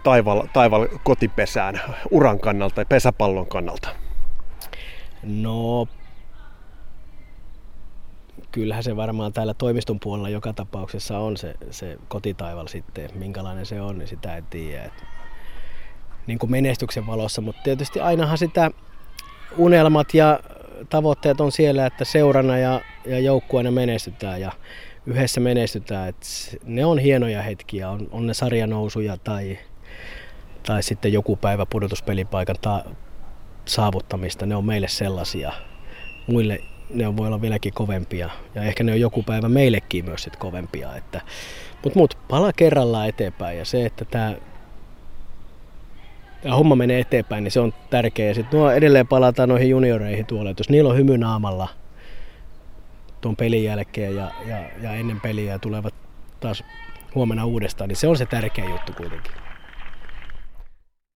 taival, 0.02 0.46
taival 0.52 0.88
kotipesään 1.04 1.80
uran 2.10 2.38
kannalta 2.38 2.80
ja 2.80 2.84
pesäpallon 2.84 3.46
kannalta? 3.46 3.88
No, 5.22 5.86
kyllähän 8.52 8.84
se 8.84 8.96
varmaan 8.96 9.32
täällä 9.32 9.54
toimiston 9.54 10.00
puolella 10.00 10.28
joka 10.28 10.52
tapauksessa 10.52 11.18
on 11.18 11.36
se, 11.36 11.54
se 11.70 11.96
kotitaival 12.08 12.66
sitten. 12.66 13.10
Minkälainen 13.14 13.66
se 13.66 13.80
on, 13.80 13.98
niin 13.98 14.08
sitä 14.08 14.36
en 14.36 14.44
tiedä. 14.50 14.84
Et, 14.84 15.04
niin 16.26 16.38
kuin 16.38 16.50
menestyksen 16.50 17.06
valossa, 17.06 17.40
mutta 17.40 17.62
tietysti 17.62 18.00
ainahan 18.00 18.38
sitä 18.38 18.70
unelmat 19.56 20.14
ja 20.14 20.40
tavoitteet 20.88 21.40
on 21.40 21.52
siellä, 21.52 21.86
että 21.86 22.04
seurana 22.04 22.58
ja, 22.58 22.80
ja 23.06 23.18
joukkueena 23.18 23.70
menestytään. 23.70 24.40
Ja 24.40 24.52
yhdessä 25.06 25.40
menestytään. 25.40 26.08
Et 26.08 26.26
ne 26.64 26.84
on 26.84 26.98
hienoja 26.98 27.42
hetkiä, 27.42 27.90
on, 27.90 28.08
on 28.10 28.26
ne 28.26 28.34
sarjanousuja 28.34 29.16
tai, 29.16 29.58
tai 30.62 30.82
sitten 30.82 31.12
joku 31.12 31.36
päivä 31.36 31.66
pudotuspelipaikan 31.66 32.56
ta- 32.60 32.84
saavuttamista. 33.64 34.46
Ne 34.46 34.56
on 34.56 34.64
meille 34.64 34.88
sellaisia. 34.88 35.52
Muille 36.26 36.58
ne 36.94 37.16
voi 37.16 37.26
olla 37.26 37.40
vieläkin 37.40 37.72
kovempia 37.72 38.30
ja 38.54 38.62
ehkä 38.62 38.84
ne 38.84 38.92
on 38.92 39.00
joku 39.00 39.22
päivä 39.22 39.48
meillekin 39.48 40.04
myös 40.04 40.22
sit 40.22 40.36
kovempia. 40.36 40.96
Että, 40.96 41.20
mutta 41.84 41.98
mut, 41.98 42.18
pala 42.28 42.52
kerrallaan 42.52 43.08
eteenpäin 43.08 43.58
ja 43.58 43.64
se, 43.64 43.86
että 43.86 44.04
tämä 44.04 44.36
tämä 46.42 46.56
homma 46.56 46.76
menee 46.76 47.00
eteenpäin, 47.00 47.44
niin 47.44 47.52
se 47.52 47.60
on 47.60 47.74
tärkeää. 47.90 48.34
Sitten 48.34 48.60
nuo 48.60 48.70
edelleen 48.70 49.06
palataan 49.06 49.48
noihin 49.48 49.70
junioreihin 49.70 50.26
tuolla, 50.26 50.50
että 50.50 50.60
jos 50.60 50.70
niillä 50.70 50.90
on 50.90 50.96
hymy 50.96 51.18
naamalla– 51.18 51.68
tuon 53.22 53.36
pelin 53.36 53.64
jälkeen 53.64 54.16
ja, 54.16 54.30
ja, 54.46 54.58
ja 54.82 54.92
ennen 54.92 55.20
peliä 55.20 55.52
ja 55.52 55.58
tulevat 55.58 55.94
taas 56.40 56.64
huomenna 57.14 57.44
uudestaan, 57.44 57.88
niin 57.88 57.96
se 57.96 58.08
on 58.08 58.16
se 58.16 58.26
tärkeä 58.26 58.64
juttu 58.64 58.92
kuitenkin. 58.92 59.32